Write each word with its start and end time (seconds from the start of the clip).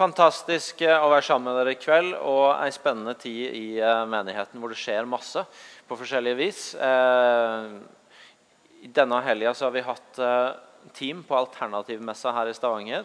Fantastisk 0.00 0.80
eh, 0.86 0.96
å 0.96 1.10
være 1.12 1.26
sammen 1.26 1.50
med 1.50 1.58
dere 1.60 1.74
i 1.74 1.76
kveld 1.76 2.14
og 2.24 2.54
ei 2.54 2.70
spennende 2.72 3.12
tid 3.20 3.52
i 3.52 3.64
eh, 3.84 4.04
menigheten 4.08 4.56
hvor 4.56 4.72
det 4.72 4.78
skjer 4.80 5.04
masse 5.04 5.42
på 5.90 5.98
forskjellige 6.00 6.38
vis. 6.38 6.62
Eh, 6.72 7.66
denne 8.96 9.18
helga 9.26 9.52
har 9.52 9.74
vi 9.74 9.84
hatt 9.84 10.22
team 10.96 11.20
på 11.28 11.36
Alternativmessa 11.36 12.32
her 12.32 12.48
i 12.48 12.56
Stavanger. 12.56 13.04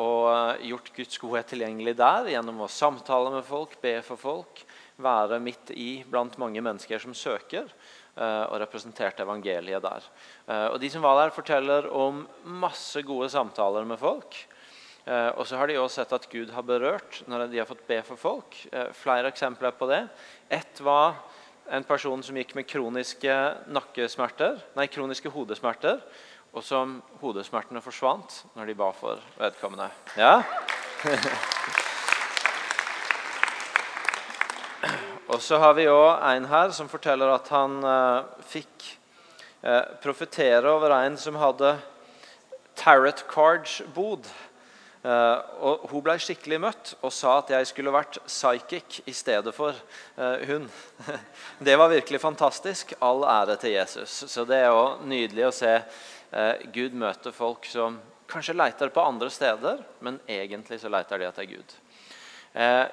Og 0.00 0.62
gjort 0.64 0.86
Guds 0.96 1.18
godhet 1.20 1.50
tilgjengelig 1.52 1.92
der 1.98 2.30
gjennom 2.32 2.62
å 2.64 2.70
samtale 2.72 3.34
med 3.34 3.44
folk, 3.44 3.74
be 3.82 3.98
for 4.06 4.16
folk. 4.16 4.62
Være 4.96 5.36
midt 5.44 5.74
i 5.76 5.90
blant 6.08 6.38
mange 6.40 6.62
mennesker 6.64 7.02
som 7.02 7.12
søker 7.12 7.68
og 8.16 8.56
representerte 8.62 9.26
evangeliet 9.26 9.84
der. 9.84 10.08
Og 10.72 10.78
De 10.80 10.88
som 10.88 11.04
var 11.04 11.20
der, 11.20 11.34
forteller 11.36 11.90
om 11.92 12.24
masse 12.64 13.04
gode 13.04 13.28
samtaler 13.34 13.84
med 13.84 14.00
folk. 14.00 14.40
Eh, 15.08 15.30
og 15.40 15.46
så 15.48 15.56
har 15.56 15.70
de 15.70 15.78
også 15.80 16.02
sett 16.02 16.10
at 16.12 16.26
Gud 16.28 16.50
har 16.52 16.64
berørt 16.68 17.22
når 17.30 17.46
de 17.48 17.62
har 17.62 17.68
fått 17.68 17.86
be 17.88 18.02
for 18.04 18.20
folk. 18.20 18.58
Eh, 18.68 18.90
flere 18.92 19.30
eksempler 19.32 19.72
på 19.78 19.88
det. 19.88 20.02
Ett 20.52 20.82
var 20.84 21.16
en 21.72 21.84
person 21.84 22.22
som 22.24 22.36
gikk 22.36 22.54
med 22.56 22.66
kroniske 22.68 23.54
nakkesmerter, 23.72 24.58
nei, 24.76 24.86
kroniske 24.92 25.30
hodesmerter, 25.32 26.00
og 26.52 26.64
som 26.64 27.02
hodesmertene 27.22 27.80
forsvant 27.84 28.44
når 28.56 28.66
de 28.68 28.74
ba 28.76 28.92
for 28.96 29.20
vedkommende. 29.40 29.88
Ja? 30.16 30.42
og 35.32 35.40
så 35.44 35.58
har 35.60 35.74
vi 35.76 35.88
òg 35.92 36.22
en 36.32 36.46
her 36.48 36.70
som 36.76 36.88
forteller 36.88 37.28
at 37.34 37.48
han 37.52 37.84
uh, 37.84 38.24
fikk 38.48 38.96
uh, 39.60 39.84
profetere 40.04 40.72
over 40.72 40.90
en 41.02 41.16
som 41.20 41.36
hadde 41.36 41.76
tarot 42.78 43.24
cards-bod. 43.28 44.24
Uh, 44.98 45.38
og 45.62 45.84
Hun 45.92 46.02
ble 46.02 46.16
skikkelig 46.18 46.58
møtt 46.58 46.92
og 47.06 47.12
sa 47.14 47.36
at 47.38 47.52
jeg 47.54 47.68
skulle 47.70 47.94
vært 47.94 48.18
psychic 48.26 48.98
i 49.06 49.14
stedet 49.14 49.52
for 49.54 49.76
uh, 50.18 50.42
hun. 50.48 50.66
Det 51.66 51.76
var 51.78 51.92
virkelig 51.92 52.20
fantastisk. 52.22 52.96
All 52.98 53.22
ære 53.22 53.58
til 53.62 53.76
Jesus. 53.76 54.24
Så 54.26 54.44
Det 54.48 54.58
er 54.58 54.72
jo 54.72 54.96
nydelig 55.06 55.46
å 55.46 55.54
se 55.54 55.74
uh, 55.78 56.54
Gud 56.74 56.96
møte 56.98 57.32
folk 57.34 57.68
som 57.70 58.00
kanskje 58.28 58.56
leter 58.58 58.90
på 58.92 59.04
andre 59.06 59.30
steder, 59.32 59.84
men 60.04 60.18
egentlig 60.28 60.80
så 60.82 60.90
leter 60.92 61.22
de 61.22 61.28
etter 61.30 61.46
Gud. 61.48 61.70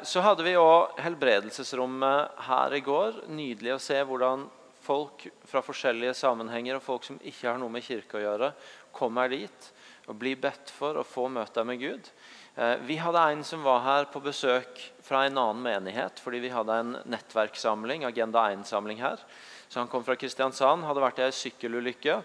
Så 0.08 0.22
hadde 0.23 0.44
vi 0.45 0.53
òg 0.56 1.00
helbredelsesrommet 1.02 2.38
her 2.45 2.76
i 2.78 2.80
går. 2.86 3.17
Nydelig 3.36 3.73
å 3.73 3.81
se 3.81 3.98
hvordan 4.08 4.45
folk 4.86 5.26
fra 5.50 5.64
forskjellige 5.66 6.14
sammenhenger 6.16 6.78
og 6.78 6.86
folk 6.86 7.08
som 7.08 7.20
ikke 7.20 7.50
har 7.50 7.59
noe 7.59 7.73
med 7.73 7.83
kirke 7.83 8.20
å 8.20 8.23
gjøre, 8.23 8.52
kommer 8.95 9.31
dit 9.31 9.70
og 10.06 10.17
bli 10.22 10.36
bedt 10.38 10.72
for 10.73 11.00
og 11.00 11.08
få 11.09 11.28
møter 11.34 11.66
med 11.67 11.81
Gud. 11.81 12.09
Eh, 12.56 12.78
vi 12.88 12.98
hadde 13.02 13.23
en 13.31 13.44
som 13.44 13.66
var 13.66 13.81
her 13.84 14.08
på 14.11 14.22
besøk 14.23 14.80
fra 15.03 15.25
en 15.25 15.38
annen 15.42 15.64
menighet 15.66 16.22
fordi 16.23 16.44
vi 16.45 16.53
hadde 16.53 16.80
en 16.80 16.95
nettverkssamling, 17.09 18.06
Agenda 18.08 18.45
1-samling 18.53 19.02
her. 19.02 19.22
Så 19.67 19.81
Han 19.81 19.89
kom 19.92 20.06
fra 20.06 20.16
Kristiansand, 20.16 20.86
hadde 20.86 21.03
vært 21.03 21.20
i 21.20 21.26
ei 21.26 21.36
sykkelulykke 21.36 22.20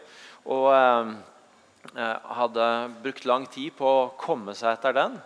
og 0.46 0.68
eh, 0.74 1.14
eh, 1.96 2.34
hadde 2.36 2.66
brukt 3.02 3.26
lang 3.26 3.48
tid 3.50 3.74
på 3.78 3.88
å 3.88 4.10
komme 4.20 4.54
seg 4.54 4.76
etter 4.76 4.96
den. 4.96 5.18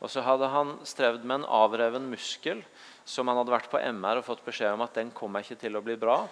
Og 0.00 0.10
så 0.10 0.24
hadde 0.24 0.48
han 0.50 0.78
strevd 0.88 1.24
med 1.24 1.40
en 1.40 1.50
avreven 1.60 2.08
muskel 2.10 2.64
som 3.04 3.28
han 3.28 3.38
hadde 3.40 3.54
vært 3.54 3.70
på 3.70 3.80
MR 3.80 4.20
og 4.20 4.26
fått 4.26 4.44
beskjed 4.44 4.74
om 4.74 4.84
at 4.84 4.96
den 4.96 5.14
kommer 5.14 5.44
ikke 5.44 5.60
til 5.60 5.76
å 5.76 5.82
bli 5.84 5.96
bra. 6.00 6.22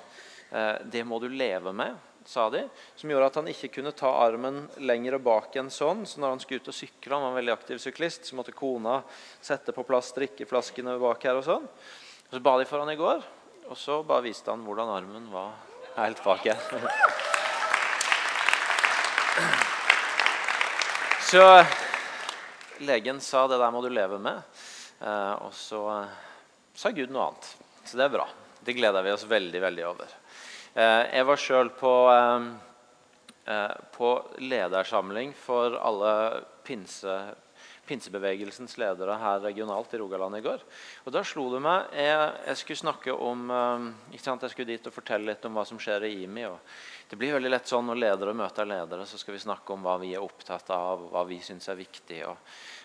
Det 0.88 1.02
må 1.04 1.18
du 1.20 1.26
leve 1.28 1.74
med 1.76 1.96
sa 2.28 2.50
de, 2.52 2.68
som 2.96 3.10
gjorde 3.10 3.26
at 3.30 3.36
han 3.40 3.46
ikke 3.48 3.70
kunne 3.78 3.94
ta 3.96 4.10
armen 4.20 4.66
lenger 4.84 5.16
bak 5.24 5.54
enn 5.56 5.70
sånn. 5.72 6.02
Så 6.04 6.20
når 6.20 6.34
han 6.34 6.42
skulle 6.42 6.60
ut 6.60 6.68
og 6.68 6.76
sykle, 6.76 7.14
han 7.14 7.24
var 7.24 7.32
en 7.32 7.38
veldig 7.38 7.54
aktiv 7.54 7.80
syklist, 7.80 8.28
så 8.28 8.36
måtte 8.36 8.52
kona 8.52 8.98
sette 9.40 9.72
på 9.72 9.84
plass 9.88 10.12
drikkeflaskene 10.12 10.98
bak 11.00 11.24
her. 11.24 11.40
og 11.40 11.46
sånn. 11.46 11.64
Og 12.28 12.36
Så 12.36 12.42
ba 12.44 12.58
de 12.60 12.66
for 12.68 12.84
han 12.84 12.92
i 12.92 12.98
går, 13.00 13.24
og 13.70 13.76
så 13.80 14.02
bare 14.04 14.26
viste 14.28 14.52
han 14.52 14.60
hvordan 14.66 14.92
armen 14.92 15.30
var 15.32 15.56
helt 15.96 16.20
bak 16.24 16.44
her. 16.44 16.60
Så 21.30 21.42
legen 22.84 23.20
sa 23.24 23.46
det 23.48 23.56
der 23.60 23.72
må 23.72 23.80
du 23.84 23.88
leve 23.88 24.20
med. 24.20 24.44
Eh, 25.00 25.34
og 25.48 25.52
så 25.56 25.80
sa 26.76 26.92
Gud 26.92 27.08
noe 27.08 27.30
annet. 27.30 27.50
Så 27.88 27.96
det 27.96 28.04
er 28.04 28.16
bra. 28.20 28.28
Det 28.60 28.76
gleder 28.76 29.04
vi 29.04 29.16
oss 29.16 29.24
veldig, 29.24 29.60
veldig 29.64 29.84
over. 29.88 30.12
Eh, 30.78 31.04
jeg 31.10 31.26
var 31.26 31.40
sjøl 31.42 31.72
på, 31.74 31.90
eh, 32.12 32.44
eh, 33.50 33.76
på 33.96 34.10
ledersamling 34.38 35.32
for 35.34 35.74
alle 35.74 36.44
pinse, 36.62 37.16
pinsebevegelsens 37.88 38.76
ledere 38.78 39.16
her 39.18 39.40
regionalt 39.40 39.94
i 39.94 39.98
Rogaland 39.98 40.36
i 40.36 40.40
går. 40.44 40.62
Og 41.04 41.12
Da 41.12 41.24
slo 41.24 41.50
det 41.50 41.62
meg 41.62 41.90
Jeg, 41.90 42.32
jeg 42.46 42.56
skulle 42.56 42.76
snakke 42.76 43.12
om 43.12 43.50
ikke 44.12 44.22
sant, 44.22 44.42
jeg 44.42 44.50
skulle 44.50 44.66
dit 44.76 44.86
og 44.86 44.92
fortelle 44.92 45.26
litt 45.26 45.44
om 45.46 45.54
hva 45.54 45.66
som 45.66 45.78
skjer 45.78 46.04
i 46.04 46.22
IMI. 46.22 46.44
og 46.44 46.58
det 47.10 47.18
blir 47.18 47.32
veldig 47.32 47.50
lett 47.50 47.66
sånn 47.66 47.86
Når 47.86 47.98
ledere 47.98 48.34
møter 48.34 48.66
ledere, 48.66 49.06
så 49.06 49.18
skal 49.18 49.34
vi 49.34 49.40
snakke 49.40 49.72
om 49.72 49.82
hva 49.82 49.98
vi 49.98 50.14
er 50.14 50.22
opptatt 50.22 50.70
av, 50.70 51.10
hva 51.10 51.26
vi 51.26 51.40
syns 51.40 51.68
er 51.68 51.74
viktig. 51.74 52.26
og 52.28 52.36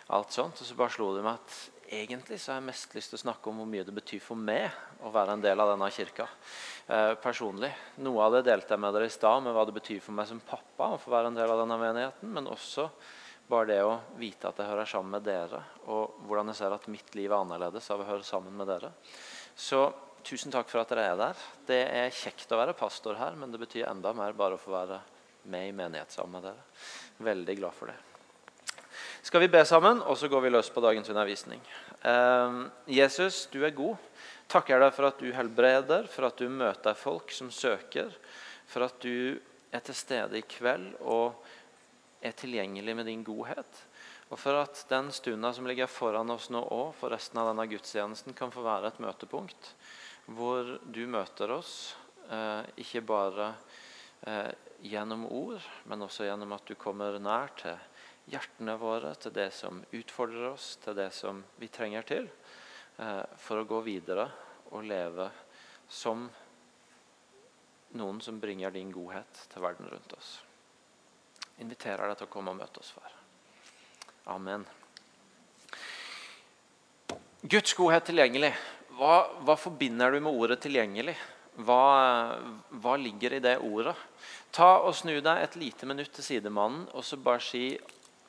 alt 0.10 0.32
sånt. 0.32 0.60
Og 0.60 0.68
så 0.68 0.76
bare 0.76 0.94
slo 0.94 1.14
det 1.16 1.24
meg 1.24 1.40
at 1.40 1.83
egentlig 2.02 2.40
så 2.42 2.52
har 2.52 2.60
jeg 2.60 2.68
mest 2.68 2.94
lyst 2.98 3.12
til 3.14 3.20
å 3.20 3.24
snakke 3.24 3.50
om 3.50 3.62
hvor 3.62 3.68
mye 3.70 3.86
det 3.88 3.94
betyr 3.96 4.22
for 4.24 4.40
meg 4.40 4.72
å 5.06 5.12
være 5.14 5.36
en 5.36 5.44
del 5.44 5.60
av 5.60 5.74
denne 5.74 5.90
kirka. 5.94 6.28
Eh, 6.88 7.14
personlig. 7.24 7.72
Noe 8.04 8.26
av 8.26 8.38
det 8.38 8.44
delte 8.50 8.76
jeg 8.76 8.84
med 8.84 8.96
dere 8.96 9.10
i 9.10 9.14
stad, 9.14 9.44
med 9.46 9.56
hva 9.56 9.66
det 9.70 9.76
betyr 9.76 10.00
for 10.04 10.16
meg 10.18 10.30
som 10.30 10.42
pappa 10.44 10.94
å 10.94 11.00
få 11.02 11.14
være 11.14 11.32
en 11.32 11.38
del 11.38 11.54
av 11.54 11.64
denne 11.64 11.80
menigheten. 11.82 12.32
Men 12.36 12.50
også 12.52 12.88
bare 13.50 13.70
det 13.70 13.80
å 13.86 13.98
vite 14.20 14.50
at 14.50 14.62
jeg 14.62 14.70
hører 14.70 14.90
sammen 14.90 15.18
med 15.18 15.28
dere, 15.28 15.60
og 15.92 16.22
hvordan 16.28 16.54
jeg 16.54 16.62
ser 16.62 16.78
at 16.78 16.88
mitt 16.92 17.12
liv 17.18 17.30
er 17.30 17.42
annerledes 17.42 17.90
av 17.94 18.02
å 18.02 18.08
høre 18.08 18.28
sammen 18.28 18.56
med 18.58 18.72
dere. 18.72 18.94
Så 19.56 19.86
tusen 20.24 20.54
takk 20.54 20.72
for 20.72 20.82
at 20.82 20.94
dere 20.94 21.10
er 21.12 21.20
der. 21.20 21.44
Det 21.68 21.82
er 21.84 22.16
kjekt 22.16 22.52
å 22.56 22.62
være 22.62 22.78
pastor 22.80 23.20
her, 23.20 23.36
men 23.40 23.52
det 23.54 23.62
betyr 23.62 23.90
enda 23.92 24.16
mer 24.18 24.38
bare 24.38 24.58
å 24.58 24.64
få 24.64 24.74
være 24.74 25.04
med 25.52 25.70
i 25.70 25.76
menighet 25.76 26.16
sammen 26.16 26.40
med 26.40 26.50
dere. 26.50 26.66
Veldig 27.34 27.60
glad 27.60 27.78
for 27.78 27.92
det 27.92 28.13
skal 29.24 29.40
vi 29.46 29.52
be 29.52 29.62
sammen, 29.66 30.02
og 30.04 30.18
så 30.20 30.28
går 30.28 30.44
vi 30.44 30.52
løs 30.52 30.70
på 30.74 30.84
dagens 30.84 31.08
undervisning. 31.10 31.62
Eh, 32.04 32.58
Jesus, 33.00 33.46
du 33.54 33.62
er 33.64 33.76
god. 33.76 33.96
Takker 34.52 34.84
deg 34.84 34.92
for 34.94 35.08
at 35.08 35.24
du 35.24 35.32
helbreder, 35.32 36.10
for 36.12 36.28
at 36.28 36.38
du 36.38 36.52
møter 36.52 36.98
folk 37.00 37.32
som 37.32 37.52
søker, 37.52 38.12
for 38.68 38.90
at 38.90 39.00
du 39.02 39.40
er 39.74 39.82
til 39.88 39.96
stede 39.96 40.38
i 40.38 40.46
kveld 40.46 40.92
og 41.02 41.40
er 42.24 42.36
tilgjengelig 42.36 42.96
med 43.00 43.08
din 43.10 43.24
godhet. 43.26 43.80
Og 44.30 44.40
for 44.40 44.60
at 44.60 44.84
den 44.90 45.12
stunda 45.16 45.54
som 45.56 45.68
ligger 45.70 45.88
foran 45.88 46.32
oss 46.34 46.50
nå 46.52 46.60
òg, 46.60 46.92
for 46.98 47.14
resten 47.14 47.40
av 47.40 47.52
denne 47.52 47.68
gudstjenesten, 47.72 48.36
kan 48.36 48.52
få 48.54 48.66
være 48.66 48.92
et 48.92 49.02
møtepunkt 49.04 49.74
hvor 50.34 50.78
du 50.88 51.02
møter 51.12 51.52
oss, 51.52 51.96
eh, 52.32 52.64
ikke 52.80 53.02
bare 53.08 53.50
eh, 54.28 54.52
gjennom 54.84 55.26
ord, 55.32 55.64
men 55.88 56.06
også 56.06 56.28
gjennom 56.28 56.56
at 56.56 56.68
du 56.68 56.76
kommer 56.80 57.20
nær 57.20 57.52
til 57.60 57.76
hjertene 58.32 58.76
våre 58.80 59.14
til 59.20 59.34
det 59.36 59.50
som 59.56 59.82
utfordrer 59.92 60.52
oss, 60.54 60.78
til 60.84 60.96
det 60.98 61.10
som 61.16 61.42
vi 61.60 61.70
trenger 61.72 62.08
til 62.08 62.30
eh, 62.98 63.24
for 63.40 63.62
å 63.62 63.68
gå 63.68 63.82
videre 63.86 64.30
og 64.72 64.88
leve 64.88 65.30
som 65.90 66.26
noen 67.94 68.22
som 68.26 68.40
bringer 68.42 68.74
din 68.74 68.92
godhet 68.94 69.44
til 69.52 69.62
verden 69.62 69.90
rundt 69.92 70.16
oss. 70.18 70.38
Inviterer 71.62 72.10
deg 72.10 72.18
til 72.18 72.30
å 72.30 72.34
komme 72.34 72.54
og 72.54 72.58
møte 72.58 72.82
oss, 72.82 72.94
far. 72.96 73.12
Amen. 74.34 74.66
Guds 77.44 77.76
godhet 77.76 78.08
tilgjengelig. 78.08 78.54
Hva, 78.98 79.28
hva, 79.44 79.56
forbinder 79.60 80.14
du 80.14 80.22
med 80.22 80.34
ordet 80.34 80.62
'tilgjengelig'? 80.64 81.18
Hva, 81.66 82.40
hva, 82.82 82.94
ligger 82.98 83.34
i 83.34 83.42
det 83.44 83.58
ordet? 83.60 83.94
Ta 84.52 84.80
og 84.82 84.96
Snu 84.96 85.20
deg 85.22 85.42
et 85.42 85.56
lite 85.56 85.86
minutt 85.86 86.14
til 86.14 86.24
sidemannen 86.24 86.88
og 86.94 87.04
så 87.06 87.18
bare 87.18 87.42
si 87.42 87.78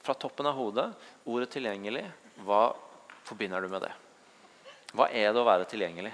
fra 0.05 0.15
toppen 0.15 0.47
av 0.47 0.59
hodet. 0.59 0.91
Ordet 1.25 1.51
'tilgjengelig', 1.51 2.11
hva 2.45 2.77
forbinder 3.25 3.65
du 3.65 3.69
med 3.73 3.83
det? 3.83 3.93
Hva 4.95 5.09
er 5.11 5.33
det 5.33 5.41
å 5.41 5.49
være 5.49 5.67
tilgjengelig? 5.67 6.13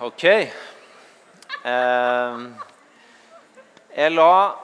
Ok. 0.00 0.22
Eh, 0.24 0.46
jeg 3.92 4.12
la 4.16 4.56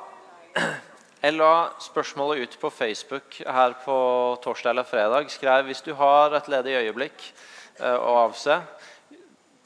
Jeg 1.21 1.35
la 1.37 1.51
spørsmålet 1.83 2.41
ut 2.41 2.55
på 2.61 2.71
Facebook 2.73 3.43
her 3.45 3.75
på 3.83 3.97
torsdag 4.41 4.71
eller 4.71 4.87
fredag. 4.89 5.29
Skrev 5.29 5.67
hvis 5.69 5.85
du 5.85 5.93
har 5.99 6.33
et 6.39 6.49
ledig 6.49 6.79
øyeblikk 6.79 7.35
uh, 7.81 7.99
å 7.99 8.15
avse, 8.23 8.61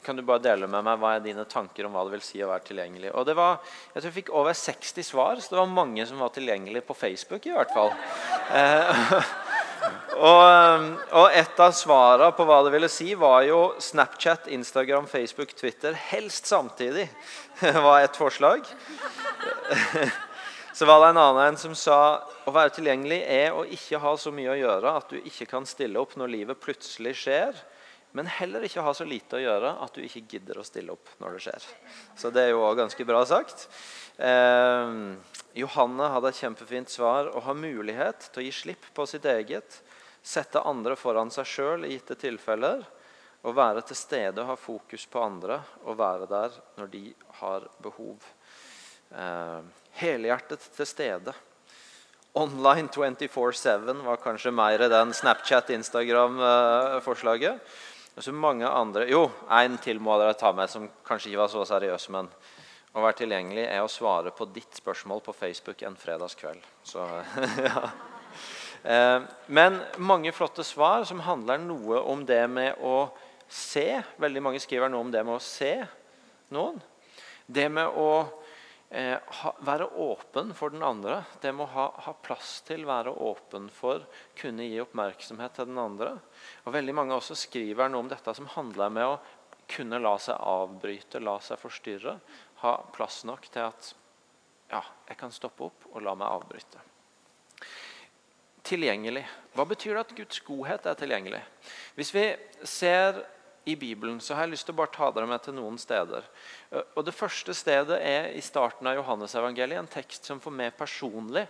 kan 0.03 0.17
du 0.17 0.23
bare 0.25 0.43
dele 0.43 0.67
med 0.67 0.83
meg 0.87 0.99
hva 0.99 1.13
er 1.15 1.23
dine 1.23 1.45
tanker 1.45 1.85
om 1.85 1.93
hva 1.95 2.03
det 2.07 2.15
vil 2.17 2.25
si 2.25 2.43
å 2.43 2.49
være 2.49 2.65
tilgjengelig. 2.71 3.13
Og 3.13 3.25
det 3.29 3.35
var, 3.37 3.61
Jeg 3.93 4.01
tror 4.01 4.09
jeg 4.09 4.17
fikk 4.17 4.33
over 4.41 4.53
60 4.57 5.03
svar, 5.13 5.39
så 5.39 5.47
det 5.53 5.61
var 5.61 5.71
mange 5.71 6.03
som 6.09 6.19
var 6.19 6.33
tilgjengelige 6.35 6.87
på 6.87 6.97
Facebook. 6.97 7.45
i 7.45 7.55
hvert 7.55 7.71
fall. 7.71 7.93
Og, 10.11 10.87
og, 11.15 11.27
et 11.31 11.59
av 11.63 11.71
svarene 11.75 12.33
på 12.35 12.43
hva 12.47 12.57
det 12.65 12.73
ville 12.73 12.89
si, 12.91 13.13
var 13.15 13.45
jo 13.47 13.61
Snapchat, 13.79 14.49
Instagram, 14.51 15.07
Facebook, 15.07 15.53
Twitter 15.55 15.95
helst 16.11 16.51
samtidig. 16.51 17.07
var 17.87 18.01
et 18.01 18.19
forslag. 18.19 18.67
Så 20.73 20.87
var 20.87 21.01
det 21.01 21.11
en 21.11 21.21
annen 21.21 21.57
som 21.59 21.73
sa 21.75 22.23
å 22.47 22.53
være 22.55 22.71
tilgjengelig 22.77 23.19
er 23.27 23.53
å 23.53 23.65
ikke 23.67 23.99
ha 23.99 24.13
så 24.17 24.31
mye 24.33 24.53
å 24.53 24.59
gjøre 24.59 24.93
at 25.01 25.11
du 25.11 25.17
ikke 25.19 25.49
kan 25.51 25.67
stille 25.67 25.99
opp 25.99 26.15
når 26.17 26.31
livet 26.31 26.61
plutselig 26.63 27.17
skjer, 27.19 27.57
men 28.15 28.29
heller 28.39 28.63
ikke 28.63 28.83
ha 28.83 28.93
så 28.95 29.05
lite 29.07 29.37
å 29.37 29.43
gjøre 29.43 29.73
at 29.83 29.95
du 29.95 30.03
ikke 30.03 30.23
gidder 30.31 30.59
å 30.59 30.65
stille 30.67 30.95
opp 30.95 31.11
når 31.19 31.35
det 31.35 31.43
skjer. 31.43 31.67
Så 32.19 32.31
det 32.31 32.45
er 32.45 32.53
jo 32.53 32.63
også 32.63 32.79
ganske 32.79 33.07
bra 33.07 33.21
sagt. 33.27 33.67
Eh, 34.15 34.95
Johanne 35.59 36.09
hadde 36.15 36.31
et 36.31 36.39
kjempefint 36.39 36.91
svar. 36.91 37.29
Å 37.35 37.43
ha 37.45 37.55
mulighet 37.55 38.31
til 38.31 38.43
å 38.43 38.47
gi 38.47 38.55
slipp 38.55 38.87
på 38.95 39.07
sitt 39.09 39.27
eget, 39.27 39.81
sette 40.21 40.61
andre 40.61 40.95
foran 40.95 41.31
seg 41.33 41.45
sjøl 41.49 41.85
i 41.85 41.91
gitte 41.95 42.15
tilfeller, 42.19 42.83
å 43.41 43.51
være 43.57 43.81
til 43.89 43.97
stede 43.97 44.41
og 44.43 44.49
ha 44.51 44.55
fokus 44.59 45.07
på 45.09 45.23
andre 45.23 45.55
og 45.81 45.97
være 45.97 46.25
der 46.29 46.49
når 46.77 46.87
de 46.93 47.13
har 47.39 47.61
behov. 47.81 48.17
Eh, 49.11 49.61
helhjertet 49.97 50.61
til 50.75 50.85
stede. 50.85 51.33
Online 52.37 52.87
24-7 52.87 54.05
var 54.05 54.17
kanskje 54.23 54.51
mer 54.55 54.79
den 54.87 55.13
Snapchat-Instagram-forslaget. 55.17 57.59
Og 58.15 58.23
så 58.23 58.31
mange 58.31 58.67
andre, 58.67 59.09
Jo, 59.09 59.31
en 59.49 59.77
til 59.77 59.99
må 59.99 60.17
dere 60.19 60.33
ta 60.33 60.51
med 60.55 60.69
som 60.69 60.89
kanskje 61.07 61.29
ikke 61.31 61.41
var 61.41 61.49
så 61.51 61.65
seriøs. 61.65 62.09
Men 62.09 62.27
å 62.93 63.01
være 63.01 63.13
tilgjengelig 63.23 63.67
er 63.67 63.81
å 63.83 63.87
svare 63.91 64.31
på 64.35 64.45
ditt 64.53 64.75
spørsmål 64.75 65.21
på 65.25 65.33
Facebook 65.33 65.81
en 65.81 65.95
fredagskveld. 65.95 66.61
Så, 66.83 66.99
ja. 67.67 67.89
Eh, 68.83 69.21
men 69.45 69.79
mange 69.97 70.31
flotte 70.31 70.63
svar 70.63 71.03
som 71.03 71.21
handler 71.25 71.61
noe 71.61 72.01
om 72.01 72.25
det 72.25 72.43
med 72.49 72.81
å 72.81 73.09
se. 73.51 74.01
Veldig 74.21 74.43
mange 74.43 74.61
skriver 74.63 74.89
noe 74.89 75.05
om 75.05 75.11
det 75.13 75.23
med 75.25 75.37
å 75.37 75.43
se 75.43 75.75
noen. 76.55 76.79
Det 77.45 77.67
med 77.69 77.97
å 77.99 78.09
eh, 78.89 79.17
være 79.67 79.89
åpen 80.01 80.53
for 80.57 80.73
den 80.73 80.85
andre. 80.87 81.21
Det 81.43 81.53
må 81.53 81.67
ha, 81.73 81.89
ha, 82.07 82.15
plass 82.25 82.59
til 82.67 82.87
være 82.89 83.13
åpen 83.13 83.69
for 83.73 84.05
kunne 84.39 84.65
gi 84.65 84.81
oppmerksomhet 84.81 85.59
til 85.59 85.69
den 85.69 85.81
andre. 85.81 86.15
Og 86.65 86.73
Veldig 86.75 86.97
mange 86.97 87.17
også 87.17 87.37
skriver 87.37 87.91
noe 87.91 88.05
om 88.05 88.11
dette 88.11 88.33
som 88.37 88.49
handler 88.55 88.93
med 88.93 89.13
å 89.13 89.19
kunne 89.71 90.01
la 90.03 90.17
seg 90.19 90.35
avbryte, 90.35 91.21
la 91.23 91.37
seg 91.43 91.59
forstyrre. 91.61 92.17
Ha 92.63 92.77
plass 92.95 93.23
nok 93.27 93.47
til 93.51 93.69
at 93.69 93.93
ja, 94.71 94.81
jeg 95.07 95.19
kan 95.19 95.33
stoppe 95.35 95.67
opp 95.67 95.91
og 95.91 96.01
la 96.03 96.15
meg 96.15 96.31
avbryte. 96.31 96.90
Tilgjengelig. 98.67 99.25
Hva 99.55 99.65
betyr 99.67 99.97
det 99.97 100.05
at 100.05 100.15
Guds 100.15 100.41
godhet 100.45 100.85
er 100.87 100.97
tilgjengelig? 100.99 101.41
Hvis 101.97 102.13
vi 102.15 102.25
ser 102.63 103.23
i 103.65 103.75
Bibelen, 103.75 104.17
så 104.19 104.33
har 104.33 104.47
jeg 104.47 104.55
lyst 104.55 104.65
til 104.65 104.73
å 104.73 104.79
bare 104.79 104.89
ta 104.93 105.11
dere 105.13 105.29
med 105.29 105.43
til 105.45 105.53
noen 105.53 105.75
steder. 105.77 106.25
Og 106.97 107.03
Det 107.05 107.13
første 107.13 107.53
stedet 107.53 107.99
er 108.01 108.31
i 108.33 108.41
starten 108.41 108.87
av 108.89 108.95
Johannesevangeliet, 108.97 109.77
en 109.77 109.91
tekst 109.91 110.25
som 110.25 110.39
for 110.41 110.55
meg 110.55 110.73
personlig 110.79 111.43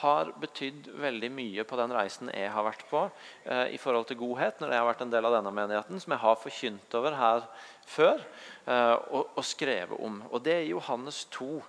har 0.00 0.32
betydd 0.42 0.88
veldig 0.98 1.30
mye 1.30 1.64
på 1.68 1.78
den 1.78 1.94
reisen 1.94 2.32
jeg 2.32 2.50
har 2.50 2.66
vært 2.66 2.82
på 2.90 3.04
eh, 3.44 3.74
i 3.76 3.78
forhold 3.78 4.08
til 4.08 4.18
godhet, 4.24 4.58
når 4.58 4.72
jeg 4.72 4.80
har 4.80 4.88
vært 4.88 5.04
en 5.04 5.12
del 5.12 5.28
av 5.28 5.36
denne 5.36 5.52
menigheten, 5.54 6.00
som 6.02 6.16
jeg 6.16 6.24
har 6.24 6.40
forkynt 6.40 6.96
over 6.98 7.18
her 7.20 7.46
før 7.92 8.16
eh, 8.16 8.96
og, 9.12 9.30
og 9.36 9.44
skrevet 9.46 10.02
om. 10.02 10.22
Og 10.32 10.42
Det 10.42 10.56
er 10.56 10.70
Johannes 10.72 11.26
2, 11.36 11.60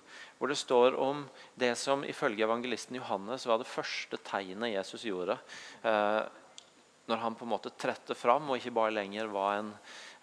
hvor 0.44 0.52
det 0.52 0.60
står 0.60 0.94
om 1.00 1.22
det 1.56 1.70
som 1.80 2.02
ifølge 2.04 2.44
evangelisten 2.44 2.98
Johannes 2.98 3.46
var 3.48 3.62
det 3.62 3.64
første 3.70 4.18
tegnet 4.20 4.74
Jesus 4.74 5.06
gjorde. 5.08 5.38
Eh, 5.80 6.20
når 7.08 7.22
han 7.22 7.36
på 7.38 7.46
en 7.46 7.52
måte 7.54 7.72
trette 7.80 8.12
fram 8.12 8.50
og 8.50 8.58
ikke 8.58 8.74
bare 8.76 8.92
lenger 8.92 9.30
var 9.32 9.62
en, 9.62 9.70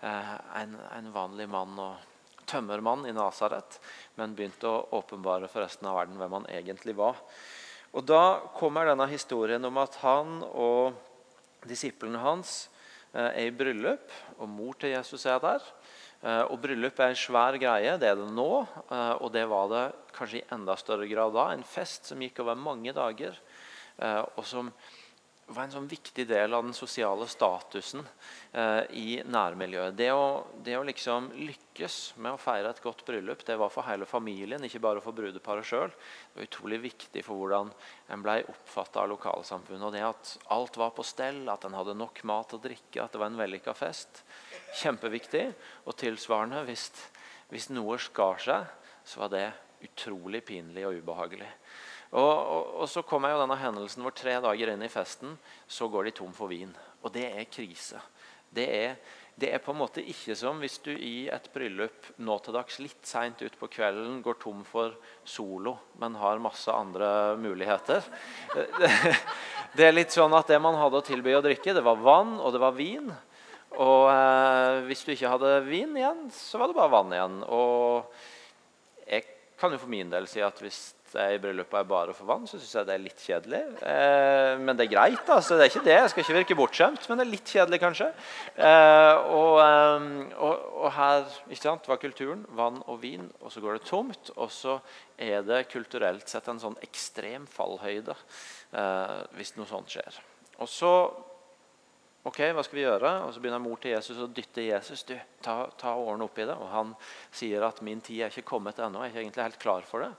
eh, 0.06 0.36
en, 0.62 0.76
en 0.78 1.10
vanlig 1.16 1.48
mann 1.50 1.74
og 1.82 2.46
tømmermann 2.46 3.08
i 3.10 3.16
Nasaret, 3.18 3.80
men 4.14 4.38
begynte 4.38 4.70
å 4.70 4.84
åpenbare 5.00 5.50
for 5.50 5.66
resten 5.66 5.90
av 5.90 5.98
verden 5.98 6.22
hvem 6.22 6.38
han 6.38 6.50
egentlig 6.54 6.94
var. 7.02 7.18
Og 7.98 8.06
Da 8.06 8.46
kommer 8.54 8.86
denne 8.86 9.10
historien 9.10 9.66
om 9.66 9.82
at 9.82 9.98
han 10.06 10.44
og 10.52 11.02
disiplene 11.66 12.22
hans 12.22 12.68
eh, 13.16 13.26
er 13.26 13.50
i 13.50 13.58
bryllup, 13.58 14.06
og 14.38 14.54
mor 14.54 14.78
til 14.78 14.94
Jesus 14.94 15.26
er 15.26 15.42
der. 15.42 15.66
Eh, 16.22 16.44
og 16.48 16.60
Bryllup 16.62 17.00
er 17.02 17.14
en 17.14 17.20
svær 17.20 17.58
greie. 17.62 17.98
Det 18.02 18.10
er 18.10 18.18
det 18.20 18.30
nå, 18.32 18.50
og 18.92 19.30
det 19.34 19.46
var 19.50 19.70
det 19.72 19.86
kanskje 20.16 20.42
i 20.42 20.48
enda 20.54 20.78
større 20.80 21.10
grad 21.10 21.34
da. 21.38 21.50
En 21.52 21.66
fest 21.66 22.12
som 22.12 22.22
gikk 22.22 22.44
over 22.44 22.60
mange 22.60 22.94
dager, 22.96 23.38
og 24.38 24.44
som 24.48 24.70
var 25.54 25.68
en 25.68 25.74
sånn 25.74 25.88
viktig 25.90 26.24
del 26.30 26.54
av 26.56 26.64
den 26.66 26.76
sosiale 26.76 27.26
statusen 27.30 28.04
eh, 28.52 28.84
i 28.98 29.08
nærmiljøet. 29.24 29.96
Det 29.98 30.10
å, 30.14 30.26
det 30.64 30.78
å, 30.78 30.84
liksom 30.88 31.30
lykkes 31.36 31.98
med 32.22 32.36
å 32.36 32.42
feire 32.42 32.72
et 32.72 32.82
godt 32.84 33.04
bryllup 33.08 33.44
det 33.48 33.58
var 33.60 33.72
for 33.74 33.88
hele 33.88 34.08
familien, 34.10 34.64
ikke 34.66 34.82
bare 34.84 35.04
for 35.04 35.16
brudeparet 35.18 35.68
sjøl. 35.68 35.92
Det 35.92 36.40
var 36.40 36.50
utrolig 36.50 36.82
viktig 36.88 37.24
for 37.28 37.42
hvordan 37.42 37.72
en 38.16 38.26
ble 38.26 38.38
oppfatta 38.54 39.04
av 39.04 39.12
lokalsamfunnet. 39.14 39.88
Og 39.88 39.96
det 39.96 40.06
At 40.08 40.36
alt 40.56 40.80
var 40.82 40.96
på 40.98 41.06
stell, 41.08 41.44
at 41.52 41.68
en 41.68 41.78
hadde 41.80 41.98
nok 42.00 42.24
mat 42.32 42.58
og 42.58 42.64
drikke, 42.66 43.04
at 43.04 43.12
det 43.14 43.22
var 43.22 43.32
en 43.32 43.42
vellykka 43.42 43.76
fest. 43.78 44.24
Kjempeviktig. 44.82 45.48
Og 45.86 45.98
tilsvarende, 46.00 46.64
hvis, 46.70 46.90
hvis 47.52 47.72
noe 47.76 48.00
skar 48.02 48.42
seg, 48.42 48.78
så 49.04 49.26
var 49.26 49.34
det 49.34 49.48
utrolig 49.86 50.44
pinlig 50.46 50.86
og 50.88 51.02
ubehagelig. 51.02 51.50
Og, 52.12 52.38
og, 52.38 52.64
og, 52.82 52.90
Så 52.92 53.04
kommer 53.08 53.32
jo 53.32 53.40
denne 53.40 53.60
hendelsen 53.60 54.04
hvor 54.04 54.16
tre 54.16 54.36
dager 54.44 54.74
inn 54.74 54.84
i 54.84 54.92
festen 54.92 55.38
så 55.68 55.88
går 55.92 56.10
de 56.10 56.16
tom 56.20 56.34
for 56.36 56.52
vin. 56.52 56.72
Og 57.02 57.14
det 57.16 57.30
er 57.32 57.48
krise. 57.52 58.02
Det 58.52 58.66
er, 58.68 58.98
det 59.40 59.54
er 59.56 59.64
på 59.64 59.72
en 59.72 59.80
måte 59.80 60.04
ikke 60.04 60.36
som 60.36 60.60
hvis 60.60 60.76
du 60.84 60.92
i 60.92 61.30
et 61.32 61.48
bryllup 61.54 62.10
nå 62.20 62.36
til 62.44 62.58
dags 62.58 62.82
litt 62.84 63.08
seint 63.08 63.40
utpå 63.46 63.70
kvelden 63.72 64.20
går 64.26 64.42
tom 64.42 64.66
for 64.68 64.98
Solo, 65.24 65.78
men 66.04 66.20
har 66.20 66.44
masse 66.44 66.68
andre 66.72 67.38
muligheter. 67.40 68.04
Det, 69.72 69.86
er 69.88 69.94
litt 69.96 70.12
sånn 70.12 70.34
at 70.36 70.50
det 70.52 70.58
man 70.60 70.76
hadde 70.76 71.00
å 71.00 71.06
tilby 71.06 71.32
å 71.32 71.40
drikke, 71.46 71.72
det 71.72 71.84
var 71.86 72.02
vann 72.04 72.34
og 72.44 72.52
det 72.52 72.60
var 72.60 72.74
vin. 72.76 73.06
Og 73.80 74.10
eh, 74.12 74.82
hvis 74.90 75.06
du 75.08 75.14
ikke 75.14 75.32
hadde 75.32 75.62
vin 75.64 75.96
igjen, 75.96 76.26
så 76.36 76.60
var 76.60 76.68
det 76.68 76.76
bare 76.76 76.92
vann 76.92 77.14
igjen. 77.16 77.38
Og 77.48 79.06
jeg 79.08 79.24
kan 79.62 79.72
jo 79.72 79.80
for 79.80 79.94
min 79.94 80.12
del 80.12 80.28
si 80.28 80.44
at 80.44 80.60
hvis 80.60 80.90
i 81.20 81.40
bryllupet 81.42 81.80
er 81.82 81.88
bare 81.90 82.14
for 82.16 82.30
vann, 82.30 82.46
så 82.48 82.60
syns 82.60 82.76
jeg 82.78 82.88
det 82.88 82.94
er 82.96 83.04
litt 83.04 83.24
kjedelig. 83.26 83.62
Eh, 83.84 84.54
men 84.62 84.78
det 84.78 84.86
er 84.86 84.94
greit. 84.94 85.30
altså, 85.30 85.58
det 85.58 85.66
er 85.66 85.72
ikke 85.72 85.86
det. 85.88 85.98
Jeg 85.98 86.12
skal 86.14 86.24
ikke 86.24 86.38
virke 86.38 86.58
bortskjemt, 86.60 87.08
men 87.10 87.20
det 87.20 87.26
er 87.26 87.32
litt 87.32 87.54
kjedelig, 87.56 87.82
kanskje. 87.84 88.10
Eh, 88.56 89.32
og, 89.40 89.56
eh, 89.64 90.08
og, 90.38 90.68
og, 90.82 90.88
her 90.96 91.26
ikke 91.50 91.62
sant, 91.64 91.90
var 91.92 92.02
kulturen 92.02 92.46
vann 92.58 92.80
og 92.86 93.02
vin, 93.04 93.28
og 93.42 93.52
så 93.54 93.64
går 93.64 93.80
det 93.80 93.88
tomt. 93.90 94.32
Og 94.38 94.52
så 94.56 94.78
er 95.22 95.44
det 95.48 95.66
kulturelt 95.74 96.32
sett 96.32 96.48
en 96.52 96.62
sånn 96.62 96.80
ekstrem 96.86 97.50
fallhøyde 97.50 98.16
eh, 98.16 99.20
hvis 99.38 99.56
noe 99.58 99.70
sånt 99.70 99.92
skjer. 99.92 100.22
Og 100.62 100.70
så 100.70 100.94
Ok, 102.22 102.38
hva 102.54 102.62
skal 102.62 102.78
vi 102.78 102.84
gjøre? 102.84 103.12
Og 103.26 103.32
Så 103.34 103.42
begynner 103.42 103.62
mor 103.64 103.80
til 103.82 103.96
Jesus 103.96 104.20
å 104.22 104.28
dytte 104.30 104.62
Jesus. 104.62 105.02
du, 105.10 105.16
ta, 105.42 105.66
ta 105.74 105.96
årene 105.98 106.28
opp 106.28 106.38
i 106.38 106.46
det. 106.46 106.54
Og 106.54 106.70
han 106.70 106.92
sier 107.34 107.66
at 107.66 107.82
min 107.82 108.02
tid 108.02 108.22
er 108.22 108.30
ikke 108.30 108.46
kommet 108.52 108.78
ennå. 108.78 109.02
Jeg 109.02 109.10
er 109.10 109.14
ikke 109.16 109.24
egentlig 109.24 109.46
helt 109.48 109.64
klar 109.64 109.88
for 109.90 110.06
det. 110.06 110.12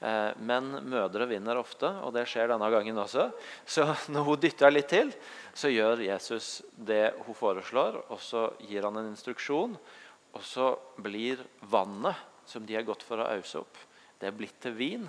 Eh, 0.00 0.30
men 0.48 0.70
mødre 0.88 1.28
vinner 1.28 1.60
ofte, 1.60 1.90
og 2.06 2.14
det 2.16 2.24
skjer 2.30 2.48
denne 2.54 2.70
gangen 2.72 3.02
også. 3.04 3.28
Så 3.68 3.84
når 4.14 4.26
hun 4.30 4.40
dytter 4.40 4.72
litt 4.72 4.88
til, 4.94 5.12
så 5.52 5.68
gjør 5.68 6.06
Jesus 6.06 6.62
det 6.72 7.12
hun 7.26 7.36
foreslår, 7.36 8.00
og 8.08 8.24
så 8.24 8.48
gir 8.64 8.88
han 8.88 8.96
en 9.02 9.12
instruksjon. 9.12 9.76
Og 10.32 10.48
så 10.48 10.72
blir 11.04 11.44
vannet 11.68 12.16
som 12.48 12.64
de 12.64 12.80
har 12.80 12.88
gått 12.88 13.04
for 13.04 13.20
å 13.20 13.28
ause 13.28 13.60
opp, 13.60 13.76
det 14.22 14.30
er 14.30 14.36
blitt 14.38 14.58
til 14.62 14.74
vin. 14.78 15.06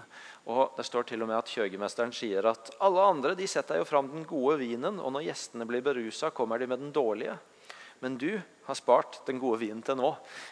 Og 0.52 0.76
det 0.76 0.84
står 0.84 1.06
til 1.08 1.24
og 1.24 1.30
med 1.30 1.38
at 1.38 1.52
Kjøgemesteren 1.52 2.12
sier 2.16 2.44
at 2.50 2.74
alle 2.84 3.04
andre 3.14 3.32
de 3.40 3.48
setter 3.48 3.80
jo 3.80 3.88
fram 3.88 4.10
den 4.12 4.26
gode 4.28 4.58
vinen, 4.60 5.00
og 5.00 5.14
når 5.16 5.30
gjestene 5.30 5.68
blir 5.68 5.84
berusa, 5.86 6.34
kommer 6.36 6.60
de 6.60 6.68
med 6.68 6.84
den 6.84 6.92
dårlige. 6.96 7.38
Men 8.04 8.18
du 8.20 8.34
har 8.66 8.76
spart 8.76 9.22
den 9.30 9.40
gode 9.40 9.62
vinen 9.62 9.80
til 9.86 9.96
nå. 9.96 10.10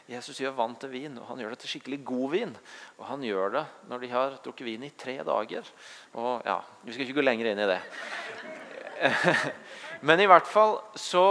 Jesus 0.07 0.39
gjør 0.39 0.55
vann 0.55 0.77
til 0.79 0.93
vin, 0.93 1.17
og 1.19 1.25
han 1.33 1.41
gjør 1.41 1.51
det 1.51 1.60
til 1.65 1.74
skikkelig 1.74 1.98
god 2.07 2.29
vin. 2.31 2.53
Og 2.95 3.03
han 3.10 3.25
gjør 3.27 3.57
det 3.57 3.63
når 3.91 4.03
de 4.03 4.12
har 4.13 4.38
drukket 4.45 4.69
vin 4.69 4.86
i 4.88 4.93
tre 4.95 5.17
dager. 5.27 5.67
Og 6.15 6.48
ja, 6.48 6.62
Vi 6.86 6.95
skal 6.95 7.03
ikke 7.03 7.17
gå 7.19 7.25
lenger 7.27 7.51
inn 7.51 7.60
i 7.60 7.67
det. 7.67 7.81
Men 10.07 10.24
i 10.24 10.29
hvert 10.31 10.48
fall 10.48 10.77
så 10.95 11.25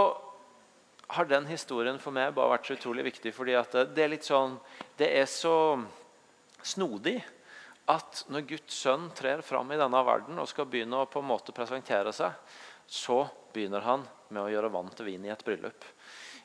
har 1.17 1.25
den 1.25 1.49
historien 1.49 1.97
for 1.99 2.13
meg 2.13 2.37
bare 2.37 2.53
vært 2.53 2.69
så 2.69 2.77
utrolig 2.77 3.09
viktig. 3.09 3.33
fordi 3.33 3.57
det 3.97 4.05
er 4.05 4.13
litt 4.13 4.29
sånn 4.29 4.61
Det 5.01 5.09
er 5.09 5.27
så 5.27 5.81
snodig 6.63 7.17
at 7.91 8.25
når 8.31 8.47
Guds 8.55 8.81
sønn 8.83 9.09
trer 9.17 9.43
fram 9.45 9.71
i 9.73 9.79
denne 9.81 10.03
verden 10.07 10.39
og 10.41 10.49
skal 10.51 10.69
begynne 10.71 11.03
å 11.03 11.11
på 11.11 11.23
en 11.23 11.31
måte 11.31 11.55
presentere 11.57 12.13
seg, 12.15 12.35
så 12.91 13.23
begynner 13.55 13.85
han 13.87 14.05
med 14.31 14.45
å 14.45 14.51
gjøre 14.51 14.73
vann 14.73 14.91
til 14.95 15.11
vin 15.11 15.27
i 15.27 15.33
et 15.33 15.45
bryllup. 15.47 15.87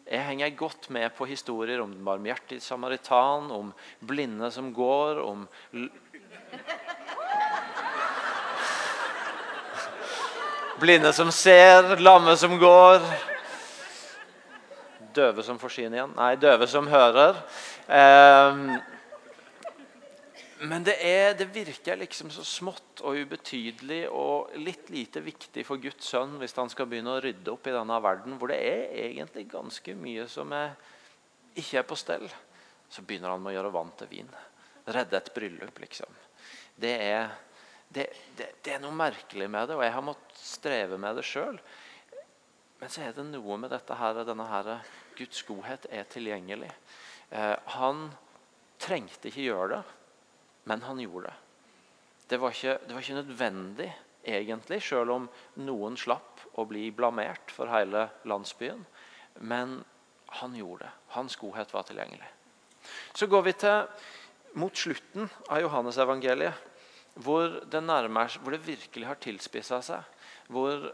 Jeg 0.05 0.21
henger 0.21 0.57
godt 0.57 0.89
med 0.93 1.09
på 1.17 1.25
historier 1.25 1.81
om 1.81 1.93
den 1.93 2.05
barmhjertige 2.05 2.61
samaritan, 2.61 3.49
om 3.49 3.71
blinde 4.05 4.51
som 4.53 4.73
går, 4.73 5.21
om 5.25 5.47
Blinde 10.75 11.13
som 11.15 11.31
ser, 11.31 11.95
lamme 12.03 12.33
som 12.35 12.57
går. 12.59 12.99
Døve 15.15 15.43
som 15.47 15.59
får 15.59 15.71
syn 15.71 15.93
igjen. 15.95 16.11
Nei, 16.17 16.33
døve 16.35 16.67
som 16.67 16.89
hører. 16.91 17.39
Eh, 17.87 18.59
men 20.63 20.85
det, 20.87 20.95
er, 21.03 21.33
det, 21.35 21.49
virker 21.51 21.97
liksom 21.99 22.29
så 22.31 22.43
smått 22.47 23.01
og 23.03 23.17
ubetydelig 23.19 24.05
og 24.07 24.53
litt 24.55 24.87
lite 24.93 25.19
viktig 25.19 25.65
for 25.67 25.81
Guds 25.83 26.07
sønn 26.07 26.37
hvis 26.39 26.55
han 26.55 26.69
skal 26.71 26.87
begynne 26.87 27.17
å 27.17 27.23
rydde 27.23 27.51
opp 27.51 27.67
i 27.67 27.73
denne 27.75 27.97
verden, 27.99 28.37
hvor 28.39 28.53
det 28.53 28.61
er 28.63 28.93
egentlig 29.09 29.49
ganske 29.51 29.95
mye 29.99 30.29
som 30.31 30.53
er, 30.55 30.77
ikke 31.59 31.81
er 31.81 31.87
på 31.89 31.97
stell. 31.99 32.23
Så 32.87 33.03
begynner 33.03 33.33
han 33.33 33.43
med 33.43 33.51
å 33.51 33.55
gjøre 33.57 33.73
vann 33.75 33.91
til 33.99 34.11
vin. 34.13 34.29
Redde 34.95 35.19
et 35.19 35.33
bryllup, 35.35 35.81
liksom. 35.83 36.15
Det 36.79 36.93
er, 37.03 37.35
det, 37.91 38.07
det, 38.39 38.49
det 38.63 38.77
er 38.77 38.83
noe 38.85 38.95
merkelig 38.95 39.49
med 39.51 39.67
det, 39.67 39.75
og 39.75 39.83
jeg 39.83 39.95
har 39.97 40.07
måttet 40.07 40.39
streve 40.39 41.01
med 41.01 41.19
det 41.19 41.27
sjøl. 41.27 41.59
Men 42.79 42.95
så 42.95 43.03
er 43.03 43.17
det 43.17 43.27
noe 43.27 43.59
med 43.59 43.75
dette 43.75 43.99
her, 43.99 44.23
denne 44.23 44.47
her 44.47 44.71
Guds 45.19 45.43
godhet 45.47 45.89
er 45.91 46.07
tilgjengelig. 46.15 46.71
Eh, 47.35 47.53
han 47.75 48.07
trengte 48.79 49.33
ikke 49.33 49.49
gjøre 49.49 49.69
det 49.75 49.83
men 50.65 50.83
han 50.85 50.99
gjorde 50.99 51.29
det. 51.29 51.35
Det 52.27 52.39
var 52.41 52.55
ikke, 52.55 52.77
det 52.87 52.95
var 52.95 53.05
ikke 53.05 53.19
nødvendig, 53.19 53.89
egentlig, 54.25 54.81
selv 54.81 55.13
om 55.13 55.27
noen 55.61 55.97
slapp 55.97 56.41
å 56.57 56.65
bli 56.65 56.87
blamert 56.95 57.53
for 57.53 57.69
hele 57.69 58.07
landsbyen. 58.25 58.81
Men 59.45 59.77
han 60.41 60.55
gjorde 60.57 60.87
det. 60.87 60.93
Hans 61.13 61.37
godhet 61.37 61.73
var 61.73 61.85
tilgjengelig. 61.85 62.31
Så 63.13 63.29
går 63.29 63.45
vi 63.45 63.53
til 63.61 63.85
mot 64.57 64.77
slutten 64.77 65.29
av 65.51 65.61
Johannesevangeliet, 65.61 66.71
hvor 67.23 67.61
det, 67.71 67.81
nærmer, 67.83 68.33
hvor 68.41 68.55
det 68.55 68.65
virkelig 68.65 69.07
har 69.07 69.21
tilspissa 69.21 69.79
seg. 69.85 70.01
Hvor 70.51 70.89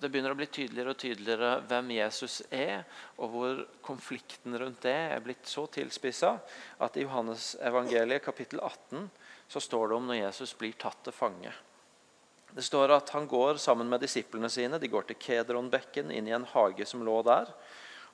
det 0.00 0.08
begynner 0.10 0.34
å 0.34 0.38
bli 0.38 0.46
tydeligere 0.50 0.94
og 0.94 0.98
tydeligere 0.98 1.50
hvem 1.68 1.92
Jesus 1.94 2.40
er, 2.50 2.82
og 3.18 3.30
hvor 3.30 3.60
konflikten 3.84 4.56
rundt 4.58 4.82
det 4.82 4.94
er 5.14 5.22
blitt 5.22 5.46
så 5.48 5.66
tilspissa 5.70 6.34
at 6.82 6.96
i 6.98 7.04
Johannes 7.04 7.52
evangeliet 7.62 8.24
kapittel 8.24 8.62
18 8.64 9.06
så 9.50 9.62
står 9.62 9.90
det 9.90 9.98
om 9.98 10.10
når 10.10 10.20
Jesus 10.22 10.54
blir 10.58 10.74
tatt 10.80 10.98
til 11.06 11.14
fange. 11.14 11.52
Det 12.54 12.62
står 12.62 12.94
at 12.94 13.10
han 13.14 13.26
går 13.30 13.58
sammen 13.62 13.88
med 13.90 14.02
disiplene 14.02 14.50
sine. 14.50 14.78
De 14.78 14.90
går 14.90 15.08
til 15.08 15.18
Kedronbekken, 15.18 16.12
inn 16.14 16.28
i 16.30 16.34
en 16.36 16.46
hage 16.52 16.86
som 16.86 17.02
lå 17.06 17.16
der. 17.26 17.50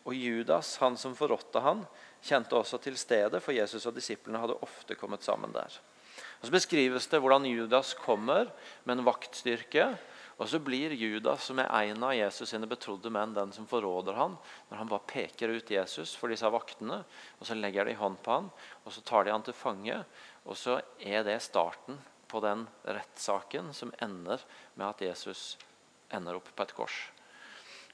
Og 0.08 0.16
Judas, 0.16 0.78
han 0.80 0.96
som 0.96 1.16
forrådte 1.16 1.60
han, 1.60 1.84
kjente 2.24 2.56
også 2.56 2.80
til 2.80 2.96
stedet, 3.00 3.42
for 3.44 3.56
Jesus 3.56 3.84
og 3.88 3.96
disiplene 3.96 4.40
hadde 4.40 4.56
ofte 4.64 4.96
kommet 4.96 5.24
sammen 5.24 5.52
der. 5.52 5.76
Og 6.40 6.48
Så 6.48 6.54
beskrives 6.54 7.06
det 7.12 7.20
hvordan 7.20 7.44
Judas 7.44 7.92
kommer 8.00 8.48
med 8.84 8.98
en 8.98 9.04
vaktstyrke 9.04 9.90
og 10.40 10.48
så 10.48 10.56
blir 10.64 10.94
Judas, 10.96 11.44
som 11.44 11.58
er 11.60 11.68
en 11.68 12.04
av 12.06 12.14
Jesus 12.16 12.48
sine 12.48 12.68
betrodde 12.68 13.10
menn, 13.12 13.34
den 13.36 13.50
som 13.52 13.66
forråder 13.68 14.16
han, 14.16 14.38
når 14.70 14.78
han 14.80 14.88
bare 14.88 15.08
peker 15.10 15.52
ut 15.52 15.72
Jesus 15.74 16.14
for 16.16 16.32
disse 16.32 16.48
vaktene. 16.48 17.02
og 17.36 17.44
Så 17.44 17.58
legger 17.58 17.84
de 17.84 17.98
hånd 17.98 18.16
på 18.24 18.38
han, 18.38 18.48
og 18.80 18.94
så 18.94 19.04
tar 19.04 19.26
de 19.26 19.34
han 19.34 19.44
til 19.44 19.56
fange. 19.56 19.98
Og 20.48 20.56
så 20.56 20.78
er 20.96 21.26
det 21.28 21.42
starten 21.44 22.00
på 22.30 22.40
den 22.40 22.64
rettssaken 22.88 23.68
som 23.76 23.92
ender 24.00 24.40
med 24.80 24.86
at 24.86 25.04
Jesus 25.10 25.58
ender 26.08 26.40
opp 26.40 26.48
på 26.56 26.64
et 26.64 26.74
kors. 26.78 26.98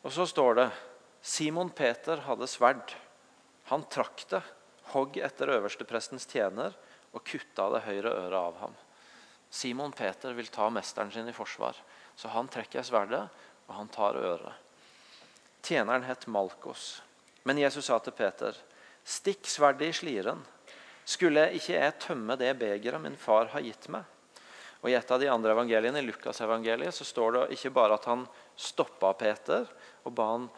Og 0.07 0.15
så 0.15 0.29
står 0.31 0.61
det 0.61 0.69
Simon 1.27 1.75
Peter 1.75 2.23
hadde 2.29 2.47
sverd. 2.47 2.95
Han 3.73 3.89
trakk 3.91 4.23
det, 4.31 4.45
hogg 4.95 5.19
etter 5.19 5.51
øversteprestens 5.57 6.31
tjener 6.31 6.79
og 7.11 7.27
kutta 7.27 7.73
det 7.75 7.87
høyre 7.89 8.13
øret 8.13 8.39
av 8.39 8.59
ham. 8.63 8.83
Simon 9.51 9.91
Peter 9.91 10.37
vil 10.37 10.47
ta 10.53 10.71
mesteren 10.71 11.11
sin 11.11 11.27
i 11.27 11.35
forsvar. 11.35 11.75
Så 12.17 12.29
han 12.33 12.49
trekker 12.49 12.83
sverdet, 12.83 13.27
og 13.67 13.75
han 13.75 13.89
tar 13.93 14.17
øret. 14.17 14.65
Tjeneren 15.63 16.07
het 16.07 16.27
Malkos. 16.27 17.03
Men 17.45 17.59
Jesus 17.59 17.87
sa 17.87 17.99
til 17.99 18.13
Peter, 18.13 18.57
'Stikk 19.05 19.47
sverdet 19.47 19.89
i 19.89 19.93
sliren.' 19.93 20.45
'Skulle 21.05 21.53
ikke 21.55 21.75
jeg 21.79 21.99
tømme 22.01 22.37
det 22.37 22.59
begeret 22.59 23.01
min 23.01 23.17
far 23.17 23.47
har 23.47 23.61
gitt 23.61 23.89
meg?' 23.89 24.05
Og 24.83 24.91
I 24.91 24.95
et 24.95 25.11
av 25.11 25.21
de 25.21 25.29
andre 25.31 25.51
evangeliene, 25.51 25.99
i 25.99 26.07
Lukas-evangeliet 26.07 26.95
så 26.95 27.05
står 27.05 27.33
det 27.33 27.57
ikke 27.57 27.73
bare 27.75 27.95
at 27.95 28.05
han 28.05 28.27
stoppa 28.57 29.13
Peter 29.19 29.67
og 30.05 30.15
ba 30.15 30.27
han 30.31 30.49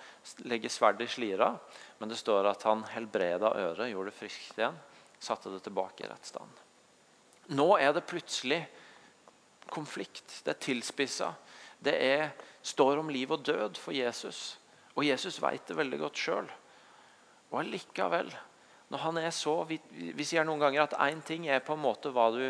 legge 0.44 0.68
sverdet 0.68 1.06
i 1.06 1.12
slira, 1.12 1.54
men 1.98 2.08
det 2.08 2.18
står 2.18 2.50
at 2.50 2.62
han 2.68 2.84
helbreda 2.92 3.54
øret, 3.56 3.88
gjorde 3.88 4.10
det 4.10 4.18
friskt 4.18 4.58
igjen, 4.58 4.76
satte 5.20 5.48
det 5.48 5.62
tilbake 5.64 6.04
i 6.04 6.10
rett 6.10 6.28
stand. 6.28 6.60
Nå 7.56 7.68
er 7.78 7.94
det 7.96 8.04
plutselig 8.04 8.60
konflikt. 9.72 10.42
Det 10.44 10.52
er 10.52 10.60
tilspissa. 10.60 11.32
Det 11.84 11.94
er, 11.94 12.30
står 12.62 13.00
om 13.02 13.10
liv 13.12 13.30
og 13.32 13.44
død 13.46 13.78
for 13.78 13.94
Jesus. 13.94 14.58
Og 14.98 15.06
Jesus 15.06 15.38
vet 15.42 15.66
det 15.68 15.76
veldig 15.78 16.00
godt 16.00 16.18
sjøl. 16.18 16.48
Og 17.52 17.60
allikevel, 17.62 18.32
når 18.92 19.02
han 19.04 19.20
er 19.20 19.32
så 19.34 19.60
vi, 19.68 19.78
vi 19.92 20.26
sier 20.26 20.46
noen 20.48 20.60
ganger 20.62 20.86
at 20.86 20.98
én 21.06 21.20
ting 21.24 21.46
er 21.48 21.64
på 21.64 21.76
en 21.76 21.84
måte 21.84 22.10
hva, 22.12 22.28
du, 22.34 22.44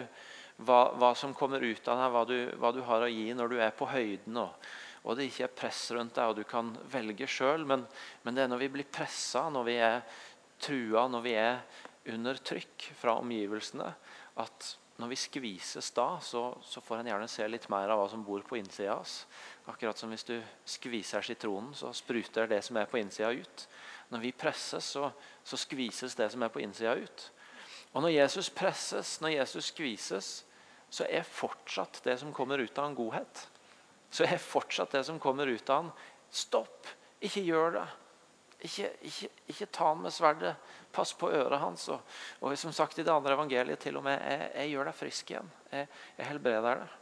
hva, 0.65 0.81
hva, 0.99 1.13
som 1.19 1.35
kommer 1.37 1.63
ut 1.63 1.91
av 1.91 2.01
deg, 2.01 2.13
hva 2.15 2.25
du, 2.29 2.37
hva 2.63 2.73
du, 2.75 2.81
har 2.87 3.05
å 3.05 3.11
gi 3.11 3.29
når 3.37 3.53
du 3.53 3.59
er 3.61 3.75
på 3.77 3.91
høyden. 3.91 4.41
Og, 4.43 4.71
og 5.05 5.19
det 5.19 5.29
ikke 5.29 5.47
er 5.49 5.55
press 5.61 5.83
rundt 5.95 6.17
deg, 6.17 6.33
og 6.33 6.41
du 6.41 6.49
kan 6.49 6.73
velge 6.91 7.29
sjøl. 7.31 7.67
Men, 7.69 7.85
men, 8.25 8.35
det 8.35 8.47
er 8.47 8.53
når 8.53 8.65
vi 8.65 8.73
blir 8.79 8.91
pressa, 8.91 9.47
når 9.53 9.69
vi 9.69 9.79
er 9.83 10.01
trua, 10.63 11.07
når 11.11 11.27
vi 11.27 11.37
er 11.39 11.61
under 12.09 12.39
trykk 12.41 12.91
fra 12.99 13.19
omgivelsene, 13.21 13.93
at 14.41 14.75
når 14.99 15.13
vi 15.13 15.17
skvises 15.19 15.93
da, 15.95 16.07
så, 16.23 16.43
så, 16.67 16.83
får 16.83 17.01
en 17.01 17.11
gjerne 17.13 17.29
se 17.31 17.45
litt 17.47 17.69
mer 17.71 17.91
av 17.95 18.01
hva 18.01 18.09
som 18.11 18.25
bor 18.27 18.43
på 18.47 18.57
innsida 18.59 18.97
av 18.97 19.05
oss. 19.05 19.21
Akkurat 19.71 19.99
som 19.99 20.11
hvis 20.11 20.27
du 20.27 20.35
skviser 20.67 21.23
sitronen, 21.23 21.71
så 21.79 21.93
spruter 21.95 22.51
det 22.51 22.59
som 22.67 22.81
er 22.81 22.89
på 22.91 22.99
innsida, 22.99 23.31
ut. 23.31 23.67
Når 24.11 24.25
vi 24.25 24.33
presses, 24.35 24.89
så, 24.97 25.13
så 25.47 25.59
skvises 25.61 26.19
det 26.19 26.27
som 26.35 26.43
er 26.43 26.51
på 26.51 26.63
innsida, 26.65 26.97
ut. 26.99 27.29
Og 27.93 28.03
når 28.03 28.17
Jesus 28.17 28.51
presses, 28.51 29.15
når 29.23 29.37
Jesus 29.37 29.71
skvises, 29.71 30.33
så 30.91 31.07
er 31.07 31.23
fortsatt 31.23 32.03
det 32.05 32.19
som 32.19 32.35
kommer 32.35 32.59
ut 32.59 32.79
av 32.81 32.91
en 32.91 32.99
godhet. 32.99 33.45
Så 34.11 34.27
er 34.27 34.41
fortsatt 34.43 34.97
det 34.97 35.05
som 35.07 35.21
kommer 35.23 35.47
ut 35.47 35.71
av 35.71 35.85
han, 35.85 35.95
stopp! 36.33 36.91
Ikke 37.23 37.43
gjør 37.47 37.75
det. 37.79 37.87
Ikke, 38.59 38.89
ikke, 39.07 39.29
ikke, 39.47 39.67
ta 39.71 39.93
han 39.93 40.01
med 40.03 40.15
sverdet. 40.15 40.55
Pass 40.93 41.13
på 41.15 41.31
øret 41.31 41.61
hans. 41.63 41.89
Og, 41.95 42.01
og, 42.41 42.57
som 42.59 42.73
sagt 42.75 42.99
i 42.99 43.05
det 43.07 43.13
andre 43.13 43.37
evangeliet 43.37 43.79
til 43.79 44.01
og 44.01 44.07
med, 44.07 44.19
jeg, 44.19 44.49
jeg 44.55 44.73
gjør 44.73 44.89
deg 44.91 44.97
frisk 44.99 45.31
igjen. 45.31 45.53
Jeg, 45.71 45.91
jeg 46.19 46.31
helbreder 46.33 46.83
deg. 46.83 46.97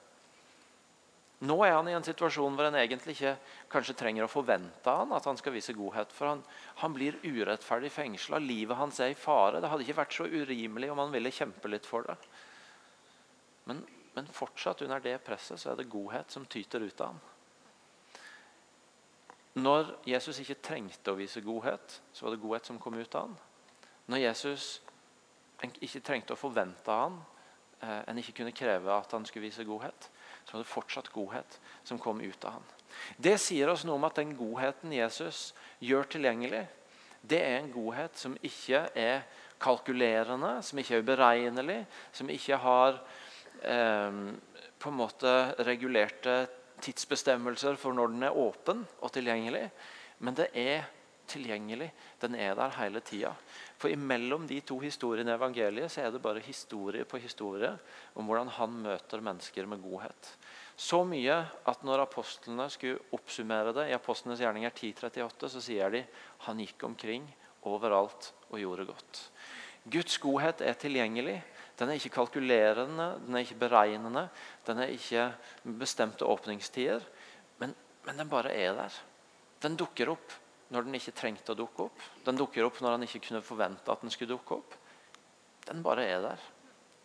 Nå 1.46 1.56
er 1.66 1.74
han 1.76 1.88
i 1.88 1.92
en 1.92 2.04
situasjon 2.04 2.54
hvor 2.56 2.64
han 2.64 2.78
egentlig 2.80 3.12
ikke 3.12 3.34
kanskje 3.72 3.94
trenger 4.00 4.24
å 4.24 4.30
forvente 4.32 4.92
han 4.92 5.10
at 5.12 5.26
han 5.28 5.36
skal 5.36 5.52
vise 5.52 5.74
godhet. 5.76 6.12
For 6.16 6.32
han, 6.32 6.42
han 6.80 6.96
blir 6.96 7.18
urettferdig 7.24 7.92
fengsla. 7.92 8.40
Livet 8.40 8.80
hans 8.80 9.00
er 9.04 9.12
i 9.12 9.18
fare. 9.20 9.60
Det 9.60 9.68
hadde 9.68 9.84
ikke 9.84 10.00
vært 10.00 10.16
så 10.16 10.28
urimelig 10.28 10.90
om 10.92 11.02
han 11.04 11.12
ville 11.12 11.32
kjempe 11.32 11.72
litt 11.72 11.88
for 11.88 12.08
det. 12.08 12.16
Men, 13.68 13.82
men 14.16 14.28
fortsatt 14.32 14.84
under 14.86 15.04
det 15.04 15.18
presset 15.24 15.60
så 15.60 15.72
er 15.72 15.80
det 15.80 15.90
godhet 15.92 16.32
som 16.32 16.48
tyter 16.48 16.84
ut 16.84 17.04
av 17.04 17.12
han. 17.12 17.24
Når 19.56 19.94
Jesus 20.04 20.42
ikke 20.42 20.58
trengte 20.60 21.12
å 21.12 21.16
vise 21.16 21.40
godhet, 21.40 22.00
så 22.12 22.26
var 22.26 22.34
det 22.34 22.42
godhet 22.42 22.68
som 22.68 22.80
kom 22.80 22.98
ut 22.98 23.14
av 23.16 23.28
han. 23.28 23.36
Når 24.12 24.20
Jesus 24.20 24.66
ikke 25.80 26.02
trengte 26.04 26.36
å 26.36 26.40
forvente 26.40 26.92
av 26.92 27.06
han, 27.06 27.16
eh, 27.80 28.02
en 28.10 28.18
ikke 28.20 28.36
kunne 28.42 28.52
kreve 28.52 28.92
at 28.92 29.12
han 29.12 29.24
skulle 29.24 29.46
vise 29.48 29.64
godhet, 29.64 30.10
så 30.44 30.52
var 30.52 30.62
det 30.62 30.70
fortsatt 30.70 31.12
godhet 31.12 31.58
som 31.84 31.98
kom 31.98 32.20
ut 32.20 32.44
av 32.44 32.58
han. 32.58 32.66
Det 33.16 33.38
sier 33.40 33.68
oss 33.68 33.84
noe 33.84 33.96
om 33.96 34.04
at 34.04 34.20
den 34.20 34.36
godheten 34.36 34.92
Jesus 34.92 35.54
gjør 35.80 36.04
tilgjengelig, 36.04 36.66
det 37.26 37.40
er 37.42 37.58
en 37.58 37.72
godhet 37.72 38.16
som 38.18 38.36
ikke 38.42 38.84
er 38.94 39.24
kalkulerende, 39.58 40.62
som 40.62 40.78
ikke 40.78 40.94
er 40.94 41.02
uberegnelig, 41.02 41.80
som 42.12 42.28
ikke 42.30 42.60
har 42.60 43.00
eh, 43.62 44.20
på 44.78 44.92
en 44.92 45.00
måte 45.00 45.32
regulerte 45.64 46.46
tidsbestemmelser 46.82 47.78
for 47.80 47.96
når 47.96 48.12
den 48.12 48.26
er 48.28 48.36
åpen 48.36 48.84
og 49.00 49.12
tilgjengelig. 49.14 49.64
Men 50.18 50.36
det 50.38 50.50
er 50.56 50.86
tilgjengelig. 51.26 51.88
Den 52.22 52.36
er 52.38 52.54
der 52.58 52.74
hele 52.78 53.00
tida. 53.04 53.32
For 53.78 53.92
imellom 53.92 54.46
de 54.48 54.60
to 54.64 54.78
historiene 54.80 55.32
i 55.32 55.36
evangeliet 55.36 55.92
så 55.92 56.04
er 56.04 56.14
det 56.14 56.22
bare 56.22 56.44
historie 56.44 57.04
på 57.04 57.20
historie 57.20 57.72
om 58.14 58.28
hvordan 58.28 58.52
han 58.56 58.78
møter 58.86 59.24
mennesker 59.24 59.66
med 59.66 59.82
godhet. 59.84 60.30
Så 60.76 61.02
mye 61.08 61.40
at 61.66 61.84
når 61.84 62.04
apostlene 62.04 62.68
skulle 62.72 63.00
oppsummere 63.16 63.74
det 63.76 63.88
i 63.90 63.96
Apostlenes 63.96 64.42
gjerninger 64.44 64.74
10.38, 64.76 65.48
så 65.48 65.62
sier 65.64 65.92
de 65.92 66.04
han 66.46 66.60
gikk 66.60 66.84
omkring 66.88 67.26
overalt 67.66 68.32
og 68.50 68.60
gjorde 68.60 68.88
godt. 68.92 69.22
Guds 69.86 70.18
godhet 70.18 70.62
er 70.66 70.76
tilgjengelig. 70.78 71.38
Den 71.76 71.90
er 71.90 71.98
ikke 71.98 72.14
kalkulerende, 72.14 73.08
den 73.26 73.36
er 73.36 73.44
ikke 73.44 73.58
beregnende, 73.60 74.28
den 74.66 74.80
er 74.80 74.92
ikke 74.94 75.28
bestemte 75.78 76.24
åpningstider. 76.24 77.04
Men, 77.60 77.74
men 78.06 78.18
den 78.18 78.30
bare 78.32 78.54
er 78.54 78.72
der. 78.78 78.98
Den 79.62 79.76
dukker 79.76 80.14
opp 80.14 80.32
når 80.72 80.86
den 80.86 80.96
ikke 80.98 81.14
trengte 81.16 81.52
å 81.52 81.58
dukke 81.58 81.86
opp. 81.86 82.06
Den 82.24 82.38
dukker 82.40 82.66
opp 82.66 82.80
når 82.80 82.96
han 82.96 83.06
ikke 83.06 83.22
kunne 83.28 83.44
forvente 83.44 83.92
at 83.92 84.02
den 84.02 84.12
skulle 84.14 84.32
dukke 84.32 84.58
opp. 84.58 84.76
Den 85.68 85.82
bare 85.84 86.06
er 86.08 86.22
der. 86.24 86.46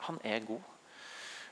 Han 0.07 0.19
er 0.23 0.39
god. 0.47 0.63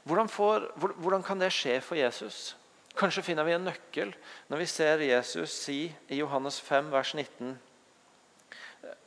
Hvordan, 0.07 0.29
får, 0.31 0.71
hvordan 0.97 1.23
kan 1.23 1.41
det 1.41 1.51
skje 1.53 1.79
for 1.83 1.99
Jesus? 1.99 2.55
Kanskje 2.97 3.23
finner 3.23 3.45
vi 3.45 3.53
en 3.53 3.67
nøkkel 3.67 4.13
når 4.49 4.63
vi 4.63 4.69
ser 4.69 5.03
Jesus 5.05 5.53
si 5.53 5.81
i 6.09 6.19
Johannes 6.21 6.57
5, 6.63 6.89
vers 6.91 7.13
19 7.15 7.57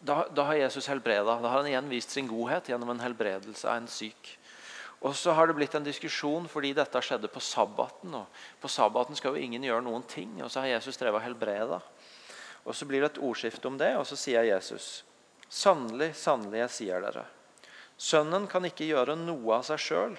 da, 0.00 0.28
da 0.34 0.42
har 0.42 0.54
Jesus 0.54 0.88
helbreda. 0.88 1.38
Da 1.40 1.48
har 1.48 1.62
han 1.62 1.66
igjen 1.70 1.88
vist 1.88 2.10
sin 2.10 2.28
godhet 2.28 2.68
gjennom 2.68 2.90
en 2.92 3.02
helbredelse 3.02 3.68
av 3.68 3.80
en 3.80 3.88
syk. 3.90 4.38
Og 5.02 5.16
så 5.18 5.34
har 5.34 5.48
det 5.48 5.56
blitt 5.58 5.74
en 5.74 5.86
diskusjon 5.86 6.44
fordi 6.50 6.72
dette 6.78 7.00
skjedde 7.02 7.30
på 7.32 7.42
sabbaten. 7.42 8.14
og 8.14 8.42
På 8.62 8.70
sabbaten 8.70 9.18
skal 9.18 9.34
jo 9.34 9.42
ingen 9.42 9.64
gjøre 9.66 9.82
noen 9.86 10.04
ting, 10.06 10.36
og 10.42 10.50
så 10.50 10.62
har 10.62 10.76
Jesus 10.76 10.98
drevet 11.00 11.18
og 11.18 11.26
helbreda. 11.26 11.80
Og 12.62 12.74
Så 12.74 12.86
blir 12.86 13.02
det 13.02 13.12
et 13.12 13.22
ordskifte 13.22 13.66
om 13.66 13.78
det, 13.78 13.96
og 13.98 14.06
så 14.06 14.16
sier 14.16 14.46
Jesus.: 14.46 15.04
Sannelig, 15.48 16.14
sannelig, 16.14 16.60
jeg 16.60 16.70
sier 16.70 17.02
dere. 17.02 17.24
Sønnen 17.98 18.46
kan 18.46 18.64
ikke 18.64 18.86
gjøre 18.86 19.16
noe 19.18 19.58
av 19.58 19.66
seg 19.66 19.78
sjøl, 19.82 20.14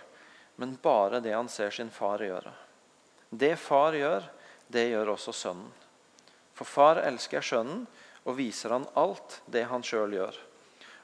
men 0.60 0.75
bare 0.83 1.22
det 1.24 1.33
han 1.33 1.50
ser 1.50 1.72
sin 1.72 1.89
far 1.89 2.19
gjøre. 2.19 2.51
Det 3.29 3.55
far 3.57 3.95
gjør, 3.98 4.27
det 4.67 4.89
gjør 4.91 5.15
også 5.15 5.33
sønnen. 5.33 5.72
For 6.53 6.69
far 6.69 7.01
elsker 7.01 7.41
sønnen 7.41 7.88
og 8.24 8.38
viser 8.38 8.75
han 8.75 8.88
alt 9.00 9.42
det 9.46 9.65
han 9.70 9.84
sjøl 9.84 10.15
gjør. 10.15 10.38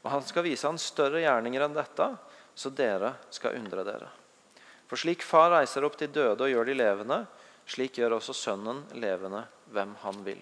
Og 0.04 0.12
han 0.14 0.24
skal 0.24 0.46
vise 0.46 0.68
han 0.68 0.80
større 0.80 1.24
gjerninger 1.24 1.66
enn 1.66 1.76
dette, 1.76 2.12
så 2.56 2.72
dere 2.72 3.16
skal 3.34 3.58
undre 3.60 3.84
dere. 3.88 4.12
For 4.90 5.00
slik 5.00 5.24
far 5.24 5.52
reiser 5.54 5.86
opp 5.86 6.00
de 6.00 6.08
døde 6.12 6.46
og 6.46 6.54
gjør 6.54 6.72
de 6.72 6.78
levende, 6.80 7.20
slik 7.70 8.00
gjør 8.00 8.18
også 8.18 8.36
sønnen 8.36 8.86
levende 8.98 9.44
hvem 9.74 9.94
han 10.04 10.24
vil 10.26 10.42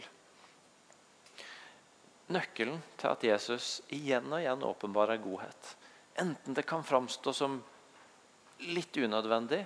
nøkkelen 2.27 2.79
til 2.99 3.09
at 3.11 3.23
Jesus 3.23 3.67
igjen 3.93 4.27
og 4.31 4.41
igjen 4.41 4.65
åpenbarer 4.67 5.19
godhet. 5.23 5.73
Enten 6.19 6.55
det 6.57 6.65
kan 6.67 6.83
framstå 6.83 7.33
som 7.33 7.59
litt 8.73 8.97
unødvendig, 8.97 9.63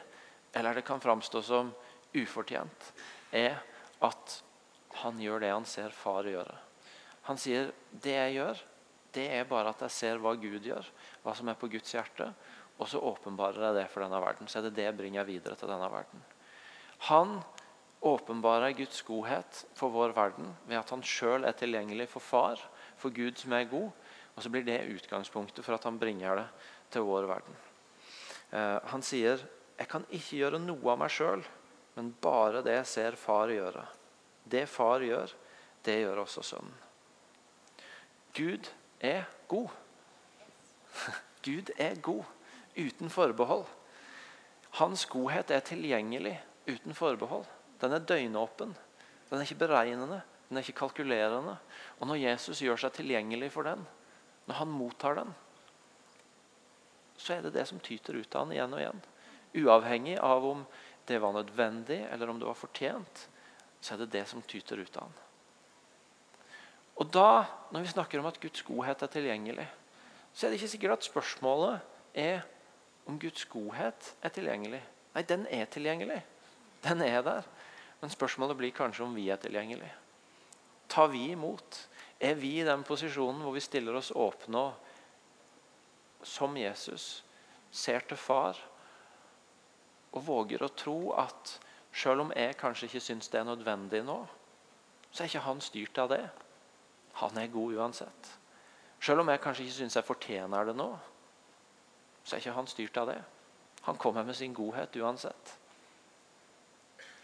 eller 0.54 0.76
det 0.76 0.86
kan 0.86 1.02
framstå 1.02 1.42
som 1.42 1.72
ufortjent, 2.14 2.92
er 3.32 3.62
at 4.04 4.42
han 5.02 5.22
gjør 5.22 5.42
det 5.42 5.54
han 5.54 5.66
ser 5.66 5.96
far 5.96 6.28
gjøre. 6.28 6.58
Han 7.28 7.38
sier 7.38 7.72
det 8.04 8.16
jeg 8.18 8.38
gjør, 8.40 8.62
det 9.16 9.28
er 9.36 9.48
bare 9.50 9.74
at 9.74 9.82
jeg 9.86 9.94
ser 9.94 10.22
hva 10.24 10.34
Gud 10.40 10.64
gjør, 10.66 10.88
hva 11.24 11.34
som 11.36 11.50
er 11.52 11.58
på 11.60 11.70
Guds 11.72 11.94
hjerte, 11.94 12.30
og 12.82 12.88
så 12.90 13.02
åpenbarer 13.04 13.68
jeg 13.68 13.78
det 13.78 13.88
for 13.92 14.04
denne 14.04 14.22
verden. 14.24 14.48
Så 14.50 14.60
er 14.60 14.70
det 14.70 14.78
det 14.80 14.88
jeg 14.88 14.98
bringer 14.98 15.28
videre 15.28 15.58
til 15.60 15.70
denne 15.70 15.90
verden. 15.92 16.24
Han 17.12 17.40
åpenbarer 18.02 18.74
Guds 18.78 19.04
godhet 19.06 19.64
for 19.78 19.94
vår 19.94 20.16
verden 20.18 20.48
ved 20.66 20.80
at 20.80 20.90
han 20.90 21.04
sjøl 21.06 21.46
er 21.46 21.58
tilgjengelig 21.58 22.08
for 22.10 22.26
far, 22.26 22.62
for 22.98 23.14
Gud 23.14 23.38
som 23.38 23.54
er 23.54 23.70
god. 23.70 23.92
Og 24.34 24.44
så 24.44 24.50
blir 24.50 24.66
det 24.66 24.80
utgangspunktet 24.96 25.66
for 25.66 25.76
at 25.76 25.86
han 25.86 26.00
bringer 26.02 26.40
det 26.40 26.48
til 26.94 27.06
vår 27.06 27.28
verden. 27.30 27.58
Eh, 28.52 28.80
han 28.92 29.02
sier, 29.02 29.38
'Jeg 29.78 29.88
kan 29.90 30.06
ikke 30.12 30.38
gjøre 30.38 30.60
noe 30.60 30.92
av 30.92 31.00
meg 31.00 31.10
sjøl, 31.10 31.44
men 31.96 32.16
bare 32.22 32.62
det 32.62 32.74
jeg 32.74 32.86
ser 32.86 33.16
far 33.16 33.48
gjøre.' 33.50 33.88
Det 34.46 34.70
far 34.70 35.00
gjør, 35.00 35.32
det 35.84 36.02
gjør 36.02 36.22
også 36.22 36.44
sønnen. 36.44 36.91
Gud 38.36 38.72
er 39.00 39.24
god. 39.48 39.70
Gud 41.46 41.72
er 41.78 41.96
god 42.02 42.24
uten 42.78 43.10
forbehold. 43.10 43.66
Hans 44.80 45.06
godhet 45.06 45.52
er 45.52 45.64
tilgjengelig 45.68 46.38
uten 46.70 46.96
forbehold. 46.96 47.46
Den 47.82 47.92
er 47.92 48.06
døgnåpen. 48.06 48.76
Den 49.30 49.40
er 49.40 49.48
ikke 49.48 49.64
beregnende, 49.64 50.22
den 50.50 50.58
er 50.58 50.64
ikke 50.66 50.80
kalkulerende. 50.84 51.56
Og 52.00 52.08
når 52.08 52.20
Jesus 52.20 52.62
gjør 52.64 52.80
seg 52.80 52.94
tilgjengelig 52.98 53.52
for 53.54 53.68
den, 53.68 53.86
når 54.48 54.60
han 54.60 54.72
mottar 54.76 55.16
den, 55.22 55.34
så 57.18 57.38
er 57.38 57.46
det 57.46 57.54
det 57.56 57.68
som 57.70 57.80
tyter 57.80 58.18
ut 58.18 58.36
av 58.36 58.46
han 58.46 58.56
igjen 58.56 58.76
og 58.76 58.82
igjen. 58.82 59.04
Uavhengig 59.62 60.18
av 60.20 60.46
om 60.48 60.64
det 61.08 61.20
var 61.22 61.36
nødvendig 61.36 62.00
eller 62.10 62.32
om 62.32 62.40
det 62.40 62.48
var 62.50 62.58
fortjent, 62.60 63.28
så 63.82 63.94
er 63.94 64.04
det 64.04 64.12
det 64.16 64.26
som 64.30 64.44
tyter 64.44 64.82
ut 64.82 64.98
av 64.98 65.08
han. 65.08 65.20
Og 66.96 67.14
da, 67.14 67.46
Når 67.72 67.80
vi 67.80 67.88
snakker 67.88 68.20
om 68.20 68.26
at 68.28 68.40
Guds 68.42 68.62
godhet 68.68 69.02
er 69.02 69.08
tilgjengelig, 69.08 69.68
så 70.34 70.46
er 70.46 70.52
det 70.52 70.58
ikke 70.60 70.68
sikkert 70.68 70.92
at 70.92 71.06
spørsmålet 71.08 71.80
er 72.14 72.42
om 73.08 73.20
Guds 73.20 73.46
godhet 73.46 74.16
er 74.22 74.30
tilgjengelig. 74.30 74.82
Nei, 75.16 75.24
den 75.24 75.46
er 75.48 75.66
tilgjengelig. 75.72 76.20
Den 76.84 77.02
er 77.02 77.22
der. 77.24 77.48
Men 78.02 78.12
spørsmålet 78.12 78.58
blir 78.58 78.76
kanskje 78.76 79.06
om 79.06 79.16
vi 79.16 79.30
er 79.30 79.40
tilgjengelige. 79.40 79.94
Tar 80.90 81.08
vi 81.08 81.30
imot? 81.32 81.88
Er 82.20 82.36
vi 82.36 82.58
i 82.60 82.68
den 82.68 82.84
posisjonen 82.84 83.42
hvor 83.46 83.56
vi 83.56 83.64
stiller 83.64 83.96
oss 83.96 84.12
åpne 84.12 84.66
og 84.68 86.28
som 86.28 86.58
Jesus 86.58 87.24
ser 87.72 88.04
til 88.06 88.20
far 88.20 88.60
og 90.12 90.26
våger 90.28 90.62
å 90.62 90.74
tro 90.76 91.14
at 91.18 91.56
selv 91.96 92.26
om 92.26 92.34
jeg 92.36 92.58
kanskje 92.60 92.90
ikke 92.90 93.04
syns 93.04 93.32
det 93.32 93.40
er 93.40 93.48
nødvendig 93.48 94.04
nå, 94.06 94.20
så 95.12 95.24
er 95.24 95.32
ikke 95.32 95.46
han 95.48 95.64
styrt 95.64 95.98
av 96.04 96.12
det. 96.12 96.24
Han 97.22 97.38
er 97.38 97.54
god 97.54 97.78
uansett. 97.78 98.30
Selv 99.02 99.24
om 99.24 99.32
jeg 99.32 99.42
kanskje 99.42 99.66
ikke 99.66 99.78
syns 99.80 99.98
jeg 99.98 100.06
fortjener 100.06 100.68
det 100.70 100.76
nå, 100.78 100.90
så 102.22 102.36
er 102.36 102.44
ikke 102.44 102.58
han 102.58 102.70
styrt 102.70 103.00
av 103.02 103.10
det. 103.10 103.18
Han 103.88 103.98
kommer 103.98 104.26
med 104.26 104.38
sin 104.38 104.54
godhet 104.54 104.96
uansett. 105.02 105.56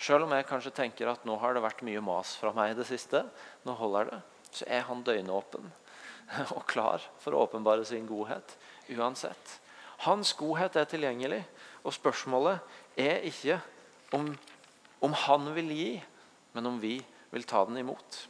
Selv 0.02 0.26
om 0.26 0.34
jeg 0.34 0.46
kanskje 0.50 0.74
tenker 0.78 1.10
at 1.10 1.26
nå 1.26 1.38
har 1.42 1.54
det 1.54 1.64
vært 1.66 1.84
mye 1.86 2.02
mas 2.06 2.36
fra 2.38 2.54
meg 2.54 2.74
i 2.74 2.78
det 2.78 2.86
siste, 2.90 3.24
nå 3.66 3.74
holder 3.78 4.12
det, 4.12 4.20
så 4.54 4.66
er 4.70 4.86
han 4.90 5.04
døgnåpen 5.06 5.70
og 6.56 6.66
klar 6.70 7.04
for 7.22 7.34
å 7.34 7.46
åpenbare 7.48 7.86
sin 7.86 8.06
godhet 8.10 8.58
uansett. 8.94 9.58
Hans 10.06 10.36
godhet 10.38 10.78
er 10.78 10.90
tilgjengelig, 10.90 11.42
og 11.82 11.96
spørsmålet 11.96 12.62
er 13.00 13.26
ikke 13.26 13.58
om, 14.14 14.30
om 15.02 15.14
han 15.26 15.50
vil 15.58 15.72
gi, 15.74 15.92
men 16.54 16.70
om 16.70 16.82
vi 16.82 17.00
vil 17.34 17.46
ta 17.50 17.64
den 17.66 17.82
imot. 17.82 18.28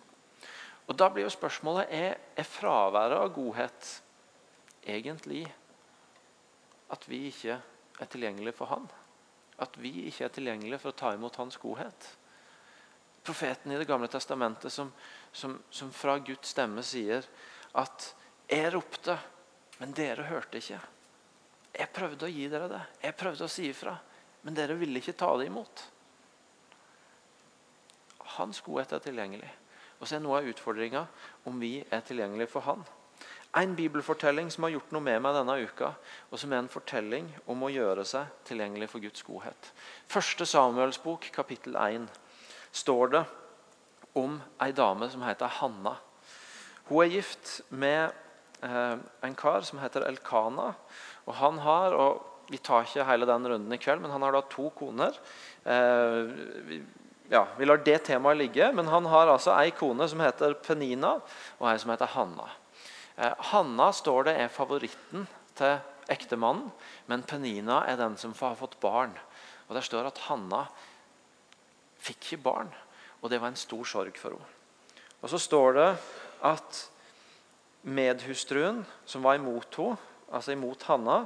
Og 0.88 0.96
Da 0.96 1.10
blir 1.10 1.28
jo 1.28 1.30
spørsmålet 1.30 1.88
er, 1.92 2.18
er 2.36 2.44
fraværet 2.48 3.18
av 3.18 3.34
godhet 3.36 3.90
egentlig 4.88 5.44
at 6.90 7.10
vi 7.10 7.28
ikke 7.28 7.60
er 8.00 8.06
tilgjengelige 8.06 8.56
for 8.56 8.72
han? 8.72 8.88
at 9.58 9.78
vi 9.82 9.92
ikke 10.06 10.28
er 10.28 10.34
tilgjengelige 10.34 10.80
for 10.82 10.94
å 10.94 10.98
ta 10.98 11.14
imot 11.16 11.38
hans 11.42 11.58
godhet. 11.62 12.10
Profeten 13.26 13.74
i 13.74 13.80
Det 13.80 13.88
gamle 13.90 14.10
testamentet 14.12 14.74
som, 14.74 14.92
som, 15.32 15.58
som 15.70 15.90
fra 15.92 16.18
Guds 16.20 16.54
stemme 16.54 16.84
sier 16.86 17.26
at 17.74 18.14
'Jeg 18.48 18.74
ropte, 18.74 19.18
men 19.80 19.92
dere 19.94 20.24
hørte 20.24 20.58
ikke'. 20.62 20.80
Jeg 21.74 21.94
prøvde 21.94 22.26
å 22.26 22.32
gi 22.32 22.48
dere 22.48 22.70
det. 22.70 22.84
Jeg 23.04 23.18
prøvde 23.18 23.44
å 23.44 23.52
si 23.52 23.68
ifra. 23.70 23.98
Men 24.42 24.56
dere 24.56 24.78
ville 24.78 25.00
ikke 25.02 25.18
ta 25.18 25.36
det 25.38 25.50
imot. 25.50 25.84
Hans 28.38 28.62
godhet 28.62 28.94
er 28.94 29.04
tilgjengelig. 29.04 29.50
Og 29.98 30.08
så 30.08 30.18
er 30.18 30.24
noe 30.24 30.42
av 30.42 30.48
utfordringa 30.52 31.06
om 31.50 31.58
vi 31.62 31.80
er 31.90 32.06
tilgjengelige 32.06 32.52
for 32.52 32.66
Han. 32.68 32.86
En 33.58 33.74
bibelfortelling 33.76 34.52
som 34.54 34.68
har 34.68 34.76
gjort 34.76 34.92
noe 34.94 35.02
med 35.02 35.22
meg 35.24 35.34
denne 35.38 35.56
uka, 35.64 35.94
og 36.30 36.38
som 36.38 36.52
er 36.54 36.62
en 36.62 36.70
fortelling 36.70 37.30
om 37.50 37.64
å 37.64 37.72
gjøre 37.72 38.04
seg 38.06 38.30
tilgjengelig 38.46 38.90
for 38.92 39.02
Guds 39.02 39.24
godhet. 39.26 39.72
Første 40.12 40.46
Samuels 40.46 41.00
bok, 41.02 41.26
kapittel 41.34 41.78
1, 41.80 42.06
står 42.76 43.14
det 43.16 43.24
om 44.20 44.38
ei 44.62 44.74
dame 44.76 45.10
som 45.10 45.24
heter 45.26 45.50
Hanna. 45.62 45.96
Hun 46.90 47.04
er 47.04 47.12
gift 47.18 47.62
med 47.70 48.14
eh, 48.64 48.96
en 49.26 49.38
kar 49.38 49.66
som 49.66 49.82
heter 49.82 50.06
Elkana. 50.08 50.74
og 51.26 51.34
han 51.36 51.58
har, 51.60 51.94
og 51.94 52.34
Vi 52.48 52.58
tar 52.64 52.86
ikke 52.86 53.04
hele 53.04 53.26
den 53.28 53.44
runden 53.44 53.74
i 53.74 53.78
kveld, 53.78 54.00
men 54.00 54.12
han 54.12 54.22
har 54.24 54.32
da 54.32 54.40
to 54.48 54.70
koner. 54.70 55.12
Eh, 55.66 56.80
ja, 57.30 57.48
vi 57.58 57.66
lar 57.66 57.82
det 57.84 57.98
temaet 58.08 58.38
ligge, 58.38 58.72
men 58.74 58.88
han 58.88 59.06
har 59.06 59.28
altså 59.28 59.52
ei 59.58 59.72
kone 59.76 60.08
som 60.08 60.22
heter 60.24 60.56
Penina, 60.64 61.18
og 61.60 61.70
ei 61.70 61.78
som 61.82 61.92
heter 61.92 62.12
Hanna. 62.14 62.48
Eh, 63.18 63.34
Hanna 63.52 63.92
står 63.94 64.30
det 64.30 64.36
er 64.40 64.54
favoritten 64.54 65.28
til 65.58 65.80
ektemannen, 66.12 66.70
men 67.08 67.26
Penina 67.28 67.82
er 67.88 68.00
den 68.00 68.16
som 68.20 68.36
har 68.40 68.56
fått 68.56 68.80
barn. 68.80 69.16
Og 69.68 69.76
Der 69.76 69.84
står 69.84 70.08
at 70.08 70.22
Hanna 70.30 70.68
fikk 72.00 72.32
ikke 72.32 72.44
barn, 72.44 72.70
og 73.22 73.30
det 73.30 73.42
var 73.42 73.52
en 73.52 73.60
stor 73.60 73.84
sorg 73.84 74.16
for 74.18 74.38
henne. 74.38 74.54
Og 75.22 75.30
Så 75.30 75.40
står 75.42 75.74
det 75.74 75.90
at 76.46 76.88
medhustruen 77.84 78.86
som 79.06 79.24
var 79.24 79.36
imot 79.36 79.76
henne, 79.76 79.98
altså 80.32 80.56
imot 80.56 80.84
Hanna, 80.84 81.26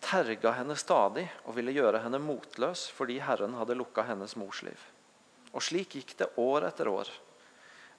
terga 0.00 0.52
henne 0.52 0.76
stadig 0.76 1.28
og 1.44 1.56
ville 1.56 1.72
gjøre 1.72 2.02
henne 2.04 2.20
motløs 2.20 2.90
fordi 2.92 3.18
Herren 3.24 3.54
hadde 3.56 3.76
lukka 3.76 4.04
hennes 4.04 4.36
mors 4.36 4.62
liv. 4.62 4.93
Og 5.54 5.62
Slik 5.62 5.96
gikk 5.96 6.16
det 6.18 6.32
år 6.40 6.68
etter 6.68 6.90
år. 6.90 7.10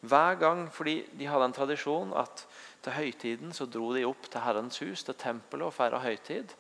Hver 0.06 0.36
gang, 0.38 0.66
fordi 0.72 1.06
De 1.18 1.28
hadde 1.28 1.50
en 1.50 1.56
tradisjon 1.56 2.14
at 2.20 2.46
til 2.86 2.94
høytiden 2.94 3.54
så 3.56 3.66
dro 3.66 3.90
de 3.96 4.04
opp 4.06 4.28
til 4.30 4.44
Herrens 4.44 4.78
hus, 4.84 5.04
til 5.04 5.18
tempelet, 5.18 5.66
og 5.66 5.74
feira 5.74 6.00
høytid. 6.04 6.52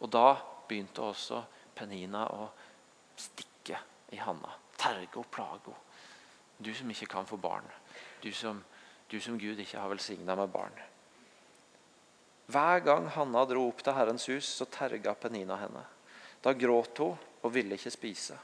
Og 0.00 0.08
da 0.10 0.38
begynte 0.68 1.04
også 1.04 1.42
Penina 1.76 2.24
å 2.32 2.48
stikke 3.20 3.80
i 4.14 4.20
Hanna. 4.22 4.54
Terge 4.80 5.20
og 5.20 5.28
plage 5.32 5.66
henne. 5.66 5.80
Du 6.64 6.70
som 6.74 6.90
ikke 6.90 7.10
kan 7.10 7.26
få 7.26 7.36
barn. 7.36 7.66
Du 8.22 8.30
som, 8.32 8.60
du 9.10 9.18
som 9.20 9.36
Gud 9.38 9.58
ikke 9.58 9.80
har 9.80 9.90
velsigna 9.90 10.36
med 10.38 10.52
barn. 10.54 10.76
Hver 12.46 12.80
gang 12.86 13.08
Hanna 13.10 13.42
dro 13.48 13.66
opp 13.68 13.82
til 13.82 13.96
Herrens 13.96 14.28
hus, 14.30 14.46
så 14.46 14.68
terga 14.70 15.16
Penina 15.18 15.58
henne. 15.58 15.82
Da 16.44 16.52
gråt 16.54 17.00
hun 17.02 17.18
og 17.42 17.52
ville 17.52 17.76
ikke 17.76 17.92
spise. 17.92 18.38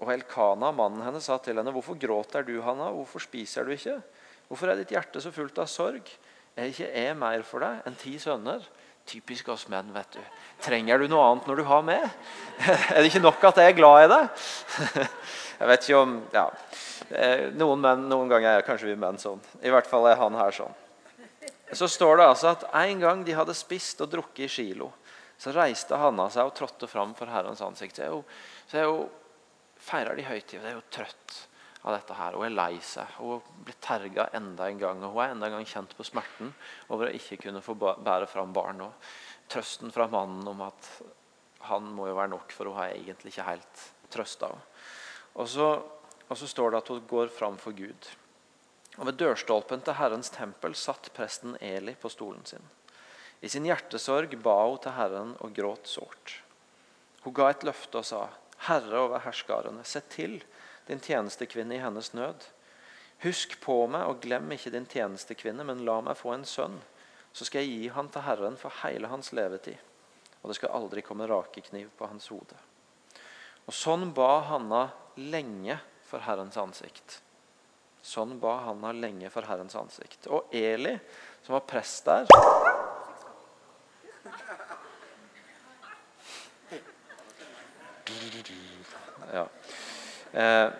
Og 0.00 0.10
Elkana, 0.14 0.70
mannen 0.72 1.04
hennes, 1.04 1.24
sa 1.24 1.38
til 1.38 1.56
henne, 1.60 1.72
'Hvorfor 1.72 1.98
gråter 1.98 2.42
du, 2.42 2.60
Hanna? 2.62 2.90
Hvorfor 2.90 3.20
spiser 3.20 3.64
du 3.64 3.72
ikke?' 3.72 4.02
'Hvorfor 4.48 4.70
er 4.70 4.76
ditt 4.76 4.90
hjerte 4.90 5.20
så 5.20 5.30
fullt 5.30 5.58
av 5.58 5.66
sorg?' 5.66 6.08
'Er 6.56 6.64
ikke 6.72 6.92
jeg 6.94 7.16
mer 7.16 7.42
for 7.42 7.60
deg 7.60 7.82
enn 7.86 7.96
ti 7.96 8.18
sønner?' 8.18 8.64
Typisk 9.06 9.48
oss 9.48 9.68
menn. 9.68 9.92
vet 9.92 10.12
du. 10.12 10.20
Trenger 10.62 10.98
du 10.98 11.08
noe 11.08 11.24
annet 11.24 11.46
når 11.46 11.56
du 11.56 11.62
har 11.64 11.82
med? 11.82 12.04
er 12.94 13.00
det 13.00 13.08
ikke 13.08 13.22
nok 13.24 13.44
at 13.44 13.56
jeg 13.56 13.72
er 13.72 13.76
glad 13.76 14.04
i 14.04 14.10
deg? 14.12 14.28
jeg 15.60 15.68
vet 15.70 15.88
ikke 15.88 15.98
om 15.98 16.12
ja. 16.32 16.44
Eh, 17.10 17.48
noen, 17.58 17.80
menn, 17.80 18.04
noen 18.10 18.30
ganger 18.30 18.60
er 18.60 18.66
kanskje 18.66 18.86
vi 18.92 18.94
menn 19.00 19.18
sånn. 19.18 19.40
I 19.66 19.72
hvert 19.72 19.88
fall 19.90 20.06
er 20.06 20.20
han 20.20 20.36
her 20.38 20.54
sånn. 20.54 20.76
Så 21.72 21.88
står 21.90 22.20
det 22.20 22.28
altså 22.28 22.52
at 22.52 22.64
en 22.84 23.02
gang 23.02 23.24
de 23.26 23.34
hadde 23.34 23.54
spist 23.54 24.00
og 24.04 24.12
drukket 24.12 24.46
i 24.46 24.50
Kilo, 24.50 24.92
så 25.40 25.54
reiste 25.54 25.98
Hanna 25.98 26.28
seg 26.30 26.46
og 26.46 26.54
trådte 26.54 26.86
fram 26.90 27.14
for 27.18 27.30
Herrens 27.30 27.62
ansikt. 27.66 27.98
Så 27.98 28.78
er 28.78 28.86
hun, 28.86 29.10
feirer 29.80 30.18
de 30.18 30.26
høytid. 30.28 30.60
Hun 30.60 30.68
er 30.70 30.76
jo 30.76 30.88
trøtt 30.92 31.38
av 31.82 31.94
dette 31.96 32.16
her. 32.16 32.36
Hun 32.36 32.46
er 32.46 32.56
lei 32.56 32.80
seg. 32.84 33.16
Hun 33.18 33.64
blir 33.64 33.78
terga 33.82 34.28
enda 34.36 34.68
en 34.68 34.80
gang. 34.80 35.04
og 35.04 35.14
Hun 35.14 35.24
er 35.24 35.34
enda 35.34 35.48
en 35.48 35.58
gang 35.58 35.68
kjent 35.68 35.96
på 35.96 36.06
smerten 36.06 36.52
over 36.88 37.08
å 37.08 37.16
ikke 37.16 37.40
kunne 37.46 37.64
få 37.64 37.76
bære 37.80 38.28
fram 38.30 38.52
barn. 38.56 38.82
Og 38.84 39.12
trøsten 39.50 39.92
fra 39.94 40.08
mannen 40.10 40.46
om 40.48 40.64
at 40.66 40.90
han 41.70 41.88
må 41.92 42.08
jo 42.08 42.16
være 42.16 42.32
nok, 42.32 42.52
for 42.56 42.70
hun 42.70 42.78
har 42.78 42.94
egentlig 42.94 43.34
ikke 43.34 43.48
helt 43.48 43.86
trøsta 44.12 44.48
henne. 44.48 44.66
Og 45.40 45.46
så, 45.46 45.68
og 46.26 46.38
så 46.38 46.48
står 46.50 46.72
det 46.72 46.80
at 46.80 46.88
hun 46.90 47.04
går 47.08 47.30
fram 47.32 47.56
for 47.60 47.76
Gud. 47.76 48.08
Og 48.98 49.06
Ved 49.06 49.20
dørstolpen 49.20 49.84
til 49.86 49.96
Herrens 49.96 50.32
tempel 50.34 50.74
satt 50.74 51.12
presten 51.14 51.54
Eli 51.62 51.94
på 51.94 52.10
stolen 52.10 52.42
sin. 52.48 52.64
I 53.40 53.48
sin 53.48 53.64
hjertesorg 53.64 54.34
ba 54.42 54.56
hun 54.66 54.80
til 54.82 54.96
Herren 54.96 55.36
og 55.40 55.54
gråt 55.56 55.88
sårt. 55.88 56.40
Hun 57.24 57.36
ga 57.36 57.50
et 57.52 57.64
løfte 57.64 58.00
og 58.00 58.08
sa, 58.08 58.24
Herre 58.66 59.04
over 59.06 59.22
herskarene, 59.24 59.84
se 59.84 60.02
til 60.12 60.40
din 60.88 61.00
tjenestekvinne 61.00 61.76
i 61.76 61.82
hennes 61.82 62.12
nød. 62.12 62.46
Husk 63.24 63.58
på 63.60 63.82
meg 63.92 64.08
og 64.08 64.22
glem 64.24 64.52
ikke 64.52 64.72
din 64.74 64.88
tjenestekvinne, 64.88 65.64
men 65.64 65.84
la 65.86 65.98
meg 66.04 66.18
få 66.18 66.34
en 66.34 66.46
sønn. 66.48 66.78
Så 67.32 67.46
skal 67.46 67.64
jeg 67.64 67.72
gi 67.72 67.92
han 67.94 68.08
til 68.12 68.24
Herren 68.26 68.58
for 68.60 68.74
hele 68.82 69.08
hans 69.12 69.30
levetid, 69.36 69.78
og 70.42 70.50
det 70.50 70.58
skal 70.58 70.74
aldri 70.76 71.04
komme 71.06 71.28
rakekniv 71.30 71.92
på 71.98 72.08
hans 72.10 72.28
hode. 72.32 72.58
Og 73.68 73.76
Sånn 73.76 74.10
ba 74.16 74.40
Hanna 74.48 74.86
lenge 75.20 75.76
for 76.08 76.24
Herrens 76.24 76.58
ansikt. 76.58 77.20
Sånn 78.02 78.38
ba 78.42 78.56
Hanna 78.64 78.90
lenge 78.96 79.30
for 79.30 79.46
Herrens 79.46 79.76
ansikt. 79.78 80.26
Og 80.32 80.50
Eli, 80.56 80.96
som 81.44 81.54
var 81.58 81.68
prest 81.68 82.08
der 82.08 82.69
Ja. 89.32 89.46
Eh, 90.32 90.70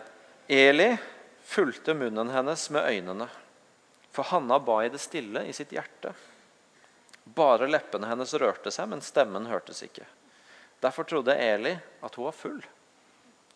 Eli 0.47 0.97
fulgte 1.43 1.95
munnen 1.95 2.31
hennes 2.31 2.71
med 2.71 2.89
øynene, 2.89 3.29
for 4.11 4.23
Hanna 4.23 4.59
ba 4.59 4.81
i 4.85 4.91
det 4.91 4.99
stille 4.99 5.45
i 5.47 5.53
sitt 5.53 5.73
hjerte. 5.75 6.13
Bare 7.25 7.69
leppene 7.71 8.09
hennes 8.11 8.35
rørte 8.35 8.73
seg, 8.75 8.89
men 8.91 9.03
stemmen 9.05 9.47
hørtes 9.47 9.83
ikke. 9.87 10.07
Derfor 10.83 11.07
trodde 11.07 11.37
Eli 11.37 11.77
at 12.03 12.15
hun 12.15 12.27
var 12.27 12.35
full. 12.35 12.61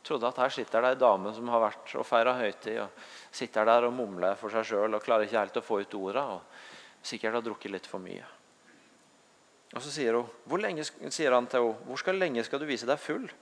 Trodde 0.05 0.29
at 0.29 0.39
her 0.39 0.53
sitter 0.53 0.85
det 0.85 0.93
ei 0.93 1.01
dame 1.01 1.33
som 1.35 1.49
har 1.49 1.63
vært 1.65 1.95
og 1.97 2.07
feira 2.07 2.37
høytid, 2.37 2.83
og 2.85 3.35
sitter 3.35 3.67
der 3.67 3.89
og 3.89 3.95
mumler 3.97 4.37
for 4.39 4.53
seg 4.53 4.67
sjøl 4.69 4.95
og 4.95 5.03
klarer 5.03 5.25
ikke 5.27 5.41
helt 5.41 5.57
å 5.59 5.65
få 5.65 5.81
ut 5.81 5.97
orda, 5.97 6.25
og 6.37 7.07
sikkert 7.07 7.39
har 7.39 7.47
drukket 7.47 7.73
litt 7.73 7.89
for 7.89 8.03
mye. 8.05 8.27
Og 9.75 9.83
Så 9.83 9.91
sier, 9.91 10.15
hun, 10.15 10.61
lenge, 10.61 10.85
sier 10.85 11.33
han 11.33 11.47
til 11.47 11.63
henne, 11.63 11.87
'Hvor 11.87 11.99
skal 11.99 12.15
lenge 12.15 12.45
skal 12.45 12.61
du 12.61 12.67
vise 12.67 12.87
deg 12.87 12.99
full?' 12.99 13.33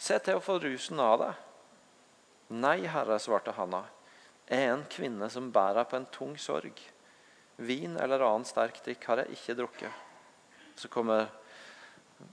Se 0.00 0.16
til 0.24 0.38
å 0.38 0.44
få 0.44 0.56
rusen 0.62 1.00
av 1.04 1.18
deg. 1.20 1.40
Nei, 2.56 2.78
Herre, 2.88 3.18
svarte 3.20 3.52
Hanna. 3.52 3.82
Jeg 4.48 4.64
er 4.64 4.72
en 4.72 4.86
kvinne 4.90 5.28
som 5.30 5.50
bærer 5.52 5.84
på 5.86 5.98
en 5.98 6.08
tung 6.14 6.32
sorg. 6.40 6.80
Vin 7.60 7.98
eller 8.00 8.24
annen 8.24 8.48
sterk 8.48 8.80
drikk 8.86 9.04
har 9.10 9.20
jeg 9.20 9.36
ikke 9.36 9.58
drukket. 9.58 9.98
Så 10.80 10.88
kommer 10.88 11.28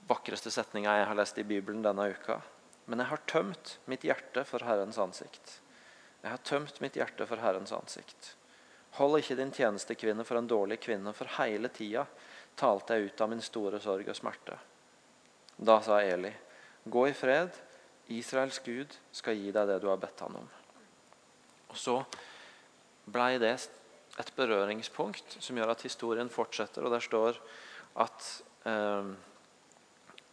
vakreste 0.08 0.52
setninga 0.54 0.96
jeg 0.96 1.10
har 1.10 1.20
lest 1.20 1.44
i 1.44 1.46
Bibelen 1.48 1.84
denne 1.84 2.08
uka. 2.16 2.40
Men 2.88 3.04
jeg 3.04 3.12
har 3.12 3.26
tømt 3.28 3.76
mitt 3.92 4.08
hjerte 4.08 4.46
for 4.48 4.64
Herrens 4.64 4.98
ansikt. 5.04 5.60
Jeg 6.24 6.32
har 6.32 6.44
tømt 6.48 6.80
mitt 6.80 6.96
hjerte 6.96 7.28
for 7.28 7.44
Herrens 7.44 7.76
ansikt. 7.76 8.34
Hold 8.98 9.20
ikke 9.20 9.36
din 9.36 9.52
tjenestekvinne 9.52 10.24
for 10.24 10.40
en 10.40 10.48
dårlig 10.48 10.80
kvinne, 10.88 11.12
for 11.14 11.36
hele 11.36 11.68
tida 11.76 12.08
talte 12.58 12.96
jeg 12.96 13.12
ut 13.12 13.22
av 13.22 13.36
min 13.36 13.44
store 13.44 13.84
sorg 13.84 14.08
og 14.08 14.18
smerte. 14.18 14.56
Da 15.58 15.82
sa 15.84 16.00
Eli, 16.02 16.32
gå 16.92 17.08
i 17.10 17.16
fred, 17.16 17.56
Israels 18.14 18.60
Gud 18.64 18.94
skal 19.12 19.36
gi 19.36 19.52
deg 19.52 19.68
det 19.68 19.80
du 19.84 19.90
har 19.92 20.00
bedt 20.00 20.24
han 20.24 20.38
om. 20.40 20.50
Og 21.68 21.78
Så 21.78 21.98
blei 23.08 23.38
det 23.40 23.54
et 24.18 24.32
berøringspunkt 24.36 25.38
som 25.44 25.58
gjør 25.58 25.74
at 25.74 25.84
historien 25.86 26.30
fortsetter. 26.30 26.86
og 26.86 26.92
Der 26.92 27.04
står 27.04 27.40
at 28.04 28.30
eh, 28.66 29.10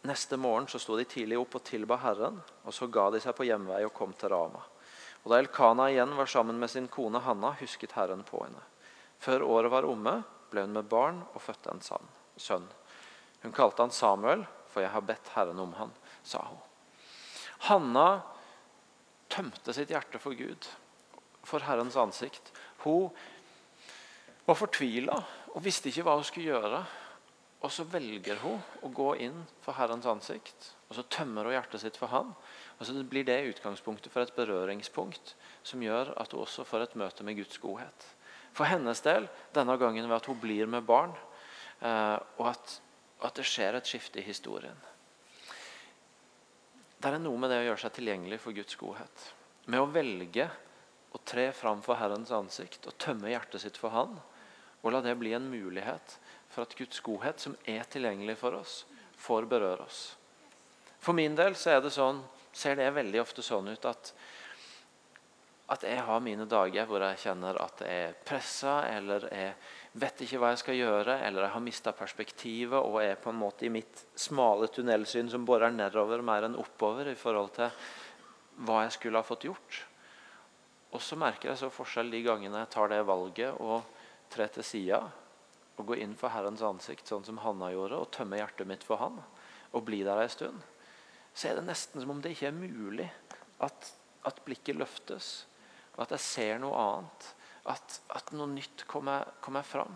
neste 0.07 0.37
morgen 0.37 0.67
så 0.71 0.79
sto 0.79 0.97
de 0.97 1.05
tidlig 1.09 1.37
opp 1.39 1.59
og 1.59 1.65
tilba 1.67 1.99
Herren. 2.01 2.39
og 2.63 2.73
Så 2.73 2.87
ga 2.87 3.09
de 3.11 3.21
seg 3.23 3.35
på 3.35 3.47
hjemvei 3.47 3.83
og 3.85 3.93
kom 3.93 4.13
til 4.13 4.31
Rama. 4.33 4.63
Og 5.23 5.31
Da 5.31 5.41
Elkana 5.41 5.89
igjen 5.89 6.15
var 6.15 6.29
sammen 6.29 6.59
med 6.59 6.69
sin 6.69 6.87
kone 6.87 7.19
Hanna, 7.19 7.55
husket 7.59 7.97
Herren 7.97 8.23
på 8.23 8.43
henne. 8.43 8.61
Før 9.19 9.41
året 9.41 9.71
var 9.71 9.87
omme, 9.89 10.19
ble 10.51 10.61
hun 10.61 10.75
med 10.75 10.89
barn 10.89 11.23
og 11.33 11.41
fødte 11.41 11.71
en 11.73 11.81
sønn. 11.81 12.67
Hun 13.41 13.53
kalte 13.53 13.81
han 13.81 13.91
Samuel, 13.91 14.45
for 14.69 14.83
jeg 14.83 14.91
har 14.93 15.01
bedt 15.01 15.31
Herren 15.33 15.59
om 15.59 15.73
han, 15.79 15.91
sa 16.25 16.41
hun. 16.49 16.61
Hanna 17.69 18.09
tømte 19.31 19.73
sitt 19.73 19.93
hjerte 19.93 20.19
for 20.21 20.37
Gud, 20.37 20.67
for 21.45 21.65
Herrens 21.65 21.97
ansikt. 21.97 22.51
Hun 22.83 23.09
var 24.45 24.59
fortvila 24.59 25.17
og 25.55 25.63
visste 25.65 25.89
ikke 25.89 26.05
hva 26.05 26.17
hun 26.19 26.27
skulle 26.27 26.53
gjøre. 26.53 26.83
Og 27.65 27.71
så 27.73 27.85
velger 27.89 28.37
hun 28.43 28.59
å 28.85 28.91
gå 28.93 29.07
inn 29.25 29.37
for 29.63 29.73
Herrens 29.79 30.05
ansikt, 30.05 30.67
og 30.85 30.99
så 30.99 31.05
tømmer 31.09 31.47
hun 31.47 31.55
hjertet 31.55 31.81
sitt 31.81 31.95
for 31.97 32.11
Han. 32.11 32.35
Og 32.77 32.85
så 32.85 32.93
blir 33.09 33.25
det 33.25 33.39
utgangspunktet 33.55 34.13
for 34.13 34.21
et 34.21 34.35
berøringspunkt 34.35 35.33
som 35.65 35.81
gjør 35.81 36.11
at 36.21 36.35
hun 36.35 36.43
også 36.43 36.65
får 36.67 36.85
et 36.85 36.97
møte 37.01 37.25
med 37.25 37.39
Guds 37.39 37.57
godhet. 37.63 38.09
For 38.55 38.69
hennes 38.69 39.01
del 39.03 39.25
denne 39.55 39.79
gangen 39.81 40.05
ved 40.05 40.17
at 40.19 40.29
hun 40.29 40.37
blir 40.39 40.69
med 40.69 40.85
barn, 40.85 41.15
eh, 41.81 42.19
og 42.37 42.51
at, 42.51 42.77
at 43.25 43.39
det 43.39 43.47
skjer 43.49 43.79
et 43.79 43.89
skifte 43.89 44.21
i 44.21 44.27
historien. 44.27 44.77
Det 47.05 47.11
er 47.13 47.21
noe 47.21 47.37
med 47.37 47.51
det 47.53 47.59
å 47.61 47.65
gjøre 47.67 47.81
seg 47.83 47.91
tilgjengelig 47.99 48.39
for 48.41 48.57
Guds 48.57 48.77
godhet. 48.81 49.25
Med 49.69 49.77
å 49.77 49.89
velge 49.93 50.47
å 51.13 51.19
tre 51.21 51.51
fram 51.53 51.83
for 51.85 51.99
Herrens 51.99 52.31
ansikt 52.33 52.87
og 52.89 52.95
tømme 52.97 53.29
hjertet 53.29 53.61
sitt 53.61 53.77
for 53.77 53.93
Han. 53.93 54.15
Og 54.81 54.89
la 54.89 55.03
det 55.05 55.13
bli 55.19 55.35
en 55.37 55.45
mulighet 55.45 56.15
for 56.49 56.65
at 56.65 56.73
Guds 56.73 57.03
godhet, 57.05 57.37
som 57.37 57.53
er 57.69 57.85
tilgjengelig 57.93 58.39
for 58.41 58.57
oss, 58.57 58.87
får 59.21 59.45
berøre 59.51 59.85
oss. 59.85 59.99
For 60.97 61.13
min 61.13 61.37
del 61.37 61.53
så 61.53 61.77
det 61.77 61.93
sånn, 61.93 62.23
ser 62.49 62.81
det 62.81 62.89
veldig 62.97 63.21
ofte 63.21 63.45
sånn 63.45 63.69
ut 63.69 63.85
at, 63.85 64.09
at 65.77 65.85
jeg 65.85 66.01
har 66.09 66.25
mine 66.25 66.49
dager 66.49 66.89
hvor 66.89 67.05
jeg 67.05 67.21
kjenner 67.27 67.61
at 67.61 67.85
jeg 67.85 68.07
er 68.07 68.17
pressa 68.25 68.79
eller 68.89 69.29
er 69.29 69.53
vet 69.95 70.21
ikke 70.25 70.39
hva 70.41 70.51
jeg 70.51 70.61
skal 70.61 70.77
gjøre, 70.77 71.17
eller 71.23 71.45
jeg 71.45 71.53
har 71.53 71.63
mista 71.63 71.93
perspektivet 71.95 72.77
og 72.77 72.99
er 72.99 73.19
på 73.21 73.31
en 73.31 73.39
måte 73.39 73.67
i 73.67 73.71
mitt 73.71 74.01
smale 74.19 74.67
tunnelsyn 74.73 75.29
som 75.31 75.45
borer 75.47 75.71
nedover 75.71 76.23
mer 76.25 76.47
enn 76.47 76.57
oppover 76.59 77.07
i 77.11 77.19
forhold 77.19 77.53
til 77.55 77.69
hva 78.67 78.81
jeg 78.83 78.95
skulle 78.97 79.21
ha 79.21 79.27
fått 79.27 79.47
gjort. 79.47 79.77
Og 80.95 81.03
så 81.03 81.17
merker 81.19 81.51
jeg 81.51 81.61
så 81.61 81.71
forskjell 81.71 82.11
de 82.11 82.23
gangene 82.25 82.61
jeg 82.63 82.71
tar 82.75 82.91
det 82.91 83.01
valget 83.07 83.61
og 83.63 83.87
trer 84.31 84.51
til 84.51 84.67
sida 84.67 85.01
og 85.75 85.89
går 85.89 86.03
inn 86.03 86.15
for 86.15 86.31
Herrens 86.31 86.63
ansikt, 86.63 87.07
sånn 87.07 87.25
som 87.27 87.39
Hanna 87.43 87.67
gjorde, 87.73 87.99
og 87.99 88.11
tømmer 88.15 88.39
hjertet 88.39 88.67
mitt 88.69 88.83
for 88.87 88.99
Han, 89.01 89.17
og 89.75 89.83
blir 89.83 90.05
der 90.07 90.21
ei 90.23 90.29
stund. 90.31 90.61
Så 91.35 91.49
er 91.49 91.57
det 91.57 91.65
nesten 91.67 91.99
som 91.99 92.13
om 92.13 92.21
det 92.23 92.31
ikke 92.31 92.47
er 92.47 92.55
mulig 92.55 93.09
at, 93.63 93.89
at 94.23 94.39
blikket 94.47 94.79
løftes, 94.79 95.33
og 95.97 96.05
at 96.05 96.15
jeg 96.15 96.23
ser 96.23 96.61
noe 96.63 96.79
annet 96.79 97.27
at, 97.71 97.99
at 98.13 98.31
noe 98.35 98.47
nytt 98.51 98.85
kommer, 98.89 99.25
kommer, 99.41 99.65
fram. 99.65 99.95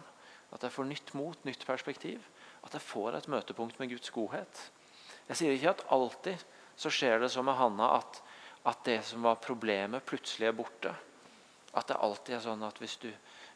At 0.53 0.63
jeg 0.65 0.73
får 0.73 0.87
nytt 0.89 1.13
mot, 1.17 1.43
nytt 1.45 1.65
perspektiv. 1.67 2.23
At 2.65 2.73
jeg 2.75 2.85
får 2.85 3.19
et 3.19 3.29
møtepunkt 3.31 3.79
med 3.79 3.91
Guds 3.93 4.09
godhet. 4.13 4.63
Jeg 5.29 5.37
sier 5.37 5.53
ikke 5.53 5.75
at 5.75 5.85
alltid 5.93 6.45
så 6.79 6.91
skjer 6.93 7.19
det 7.21 7.29
som 7.33 7.45
med 7.45 7.57
Hanna, 7.59 7.91
at, 7.99 8.21
at 8.71 8.81
det 8.87 9.01
som 9.05 9.25
var 9.27 9.41
problemet, 9.43 10.05
plutselig 10.07 10.49
er 10.49 10.57
borte. 10.57 10.93
At 11.77 11.91
det 11.91 11.99
alltid 12.01 12.37
er 12.37 12.45
sånn 12.47 12.65
at 12.65 12.79
hvis 12.81 12.97
du, 13.03 13.09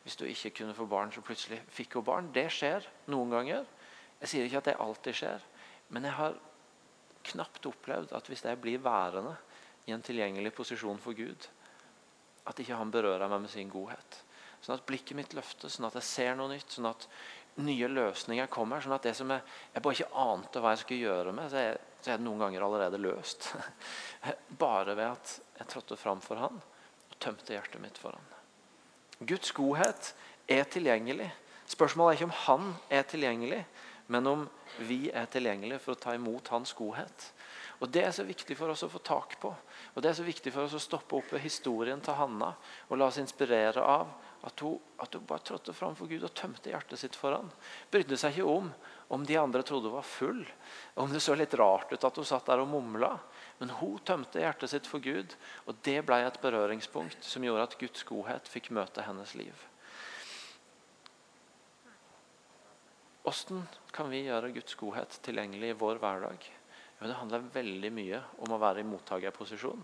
hvis 0.04 0.20
du 0.20 0.28
ikke 0.28 0.54
kunne 0.60 0.76
få 0.78 0.86
barn, 0.90 1.12
så 1.12 1.24
plutselig 1.26 1.62
fikk 1.74 1.98
hun 1.98 2.08
barn. 2.08 2.30
Det 2.36 2.46
skjer 2.54 2.86
noen 3.10 3.34
ganger. 3.34 3.66
Jeg 4.22 4.32
sier 4.32 4.48
ikke 4.48 4.62
at 4.62 4.70
det 4.70 4.82
alltid 4.84 5.18
skjer, 5.18 5.48
men 5.96 6.06
jeg 6.08 6.16
har 6.20 6.38
knapt 7.34 7.66
opplevd 7.66 8.14
at 8.16 8.30
hvis 8.30 8.44
jeg 8.46 8.60
blir 8.62 8.84
værende 8.84 9.34
i 9.88 9.96
en 9.96 10.04
tilgjengelig 10.04 10.54
posisjon 10.56 11.00
for 11.02 11.16
Gud, 11.18 11.48
at 12.50 12.60
ikke 12.60 12.78
han 12.78 12.92
berører 12.92 13.32
meg 13.32 13.46
med 13.46 13.54
sin 13.54 13.72
godhet. 13.72 14.20
Sånn 14.64 14.78
at 14.78 14.86
blikket 14.88 15.18
mitt 15.20 15.34
løftes, 15.36 15.76
sånn 15.76 15.90
at 15.90 15.98
jeg 16.00 16.08
ser 16.08 16.38
noe 16.40 16.52
nytt, 16.52 16.72
sånn 16.72 16.88
at 16.88 17.08
nye 17.64 17.88
løsninger 17.88 18.48
kommer. 18.52 18.82
sånn 18.82 18.96
at 18.96 19.04
det 19.06 19.14
som 19.18 19.30
jeg, 19.30 19.44
jeg 19.74 19.84
bare 19.84 19.98
ikke 19.98 20.22
ante 20.24 20.62
hva 20.64 20.74
jeg 20.74 20.84
skulle 20.84 21.08
gjøre 21.10 21.34
med, 21.36 21.52
så 21.52 21.60
er, 21.62 21.80
så 22.02 22.14
er 22.14 22.20
det 22.20 22.26
noen 22.26 22.46
ganger 22.46 22.66
allerede 22.66 23.02
løst. 23.02 23.52
Bare 24.64 24.96
ved 24.96 25.12
at 25.12 25.36
jeg 25.60 25.70
trådte 25.72 26.00
fram 26.00 26.24
for 26.24 26.42
han 26.42 26.60
og 26.60 27.18
tømte 27.22 27.56
hjertet 27.56 27.84
mitt 27.84 28.00
for 28.02 28.16
han. 28.18 28.32
Guds 29.24 29.54
godhet 29.56 30.14
er 30.52 30.66
tilgjengelig. 30.72 31.30
Spørsmålet 31.70 32.14
er 32.14 32.20
ikke 32.20 32.32
om 32.32 32.40
han 32.48 32.74
er 32.92 33.06
tilgjengelig, 33.08 33.62
men 34.12 34.28
om 34.28 34.48
vi 34.84 35.06
er 35.14 35.30
tilgjengelige 35.32 35.80
for 35.84 35.96
å 35.96 36.02
ta 36.02 36.16
imot 36.18 36.50
hans 36.52 36.74
godhet. 36.76 37.30
Og 37.80 37.90
Det 37.90 38.04
er 38.06 38.12
så 38.12 38.24
viktig 38.24 38.56
for 38.58 38.72
oss 38.74 38.84
å 38.86 38.92
få 38.92 39.00
tak 39.00 39.40
på. 39.42 39.50
Og 39.94 40.02
Det 40.02 40.10
er 40.10 40.18
så 40.20 40.26
viktig 40.28 40.54
for 40.54 40.68
oss 40.68 40.76
å 40.78 40.82
stoppe 40.82 41.18
opp 41.18 41.34
ved 41.34 41.44
historien 41.44 42.02
til 42.02 42.18
Hanna 42.18 42.54
og 42.90 42.98
la 42.98 43.10
oss 43.10 43.20
inspirere 43.22 43.82
av 43.82 44.14
at 44.44 44.60
hun, 44.60 44.80
at 45.00 45.14
hun 45.16 45.26
bare 45.28 45.40
trådte 45.40 45.74
fram 45.74 45.96
for 45.96 46.12
Gud 46.12 46.24
og 46.28 46.34
tømte 46.36 46.72
hjertet 46.72 47.00
sitt 47.00 47.16
for 47.16 47.36
ham. 47.36 47.52
Brydde 47.92 48.18
seg 48.20 48.36
ikke 48.36 48.56
om 48.58 48.72
om 49.14 49.26
de 49.28 49.38
andre 49.38 49.62
trodde 49.64 49.92
hun 49.92 50.00
var 50.00 50.08
full, 50.08 50.42
om 51.00 51.12
det 51.14 51.22
så 51.22 51.36
litt 51.38 51.54
rart 51.60 51.92
ut 51.94 52.04
at 52.04 52.18
hun 52.18 52.26
satt 52.26 52.48
der 52.50 52.64
og 52.64 52.72
mumla. 52.72 53.12
Men 53.60 53.76
hun 53.78 54.00
tømte 54.04 54.42
hjertet 54.42 54.72
sitt 54.72 54.90
for 54.90 55.04
Gud, 55.04 55.36
og 55.68 55.78
det 55.86 56.00
ble 56.08 56.18
et 56.26 56.40
berøringspunkt 56.42 57.24
som 57.24 57.46
gjorde 57.46 57.68
at 57.70 57.78
Guds 57.80 58.04
godhet 58.10 58.50
fikk 58.50 58.72
møte 58.76 59.06
hennes 59.06 59.36
liv. 59.38 59.54
Hvordan 63.24 63.64
kan 63.96 64.10
vi 64.12 64.26
gjøre 64.26 64.52
Guds 64.58 64.76
godhet 64.76 65.16
tilgjengelig 65.24 65.72
i 65.72 65.80
vår 65.80 66.02
hverdag? 66.04 66.50
Jo, 67.04 67.10
det 67.12 67.18
handler 67.20 67.50
veldig 67.52 67.90
mye 67.92 68.20
om 68.46 68.54
å 68.56 68.62
være 68.62 68.80
i 68.80 68.88
mottakerposisjon. 68.88 69.82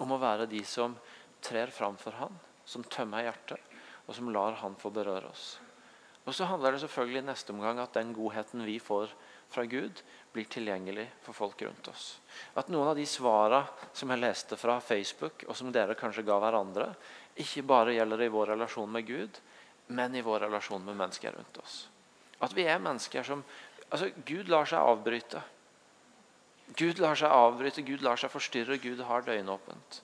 Om 0.00 0.14
å 0.14 0.20
være 0.22 0.48
de 0.48 0.62
som 0.64 0.94
trer 1.44 1.68
fram 1.68 1.98
for 2.00 2.16
Han, 2.16 2.38
som 2.64 2.86
tømmer 2.88 3.26
hjertet, 3.26 3.60
og 4.08 4.16
som 4.16 4.30
lar 4.32 4.56
Han 4.62 4.78
få 4.80 4.88
berøre 4.96 5.28
oss. 5.28 5.58
Og 6.24 6.32
så 6.32 6.46
handler 6.48 6.72
det 6.72 6.80
selvfølgelig 6.86 7.20
i 7.20 7.26
neste 7.26 7.52
omgang 7.52 7.82
at 7.82 7.92
den 7.98 8.14
godheten 8.16 8.64
vi 8.64 8.78
får 8.80 9.12
fra 9.52 9.66
Gud, 9.68 10.00
blir 10.32 10.48
tilgjengelig 10.48 11.04
for 11.20 11.36
folk 11.36 11.60
rundt 11.66 11.92
oss. 11.92 12.14
At 12.56 12.72
noen 12.72 12.94
av 12.94 12.96
de 12.96 13.04
svarene 13.04 13.90
som 13.92 14.08
jeg 14.08 14.22
leste 14.22 14.56
fra 14.56 14.78
Facebook, 14.80 15.44
og 15.44 15.58
som 15.58 15.68
dere 15.74 15.98
kanskje 16.00 16.24
ga 16.24 16.38
hverandre, 16.40 16.94
ikke 17.36 17.66
bare 17.68 17.98
gjelder 17.98 18.24
i 18.24 18.32
vår 18.32 18.54
relasjon 18.54 18.88
med 18.88 19.04
Gud, 19.04 19.42
men 19.92 20.16
i 20.16 20.24
vår 20.24 20.46
relasjon 20.46 20.80
med 20.86 20.96
mennesker 20.96 21.36
rundt 21.36 21.60
oss. 21.60 21.82
At 22.40 22.56
vi 22.56 22.64
er 22.64 22.80
mennesker 22.80 23.26
som 23.26 23.44
altså 23.90 24.08
Gud 24.24 24.48
lar 24.48 24.64
seg 24.64 24.80
avbryte. 24.80 25.42
Gud 26.78 27.00
lar 27.02 27.18
seg 27.18 27.32
avbryte, 27.32 27.84
Gud 27.84 28.04
lar 28.04 28.20
seg 28.20 28.32
forstyrre, 28.32 28.78
Gud 28.80 29.02
har 29.04 29.24
døgnåpent. 29.26 30.00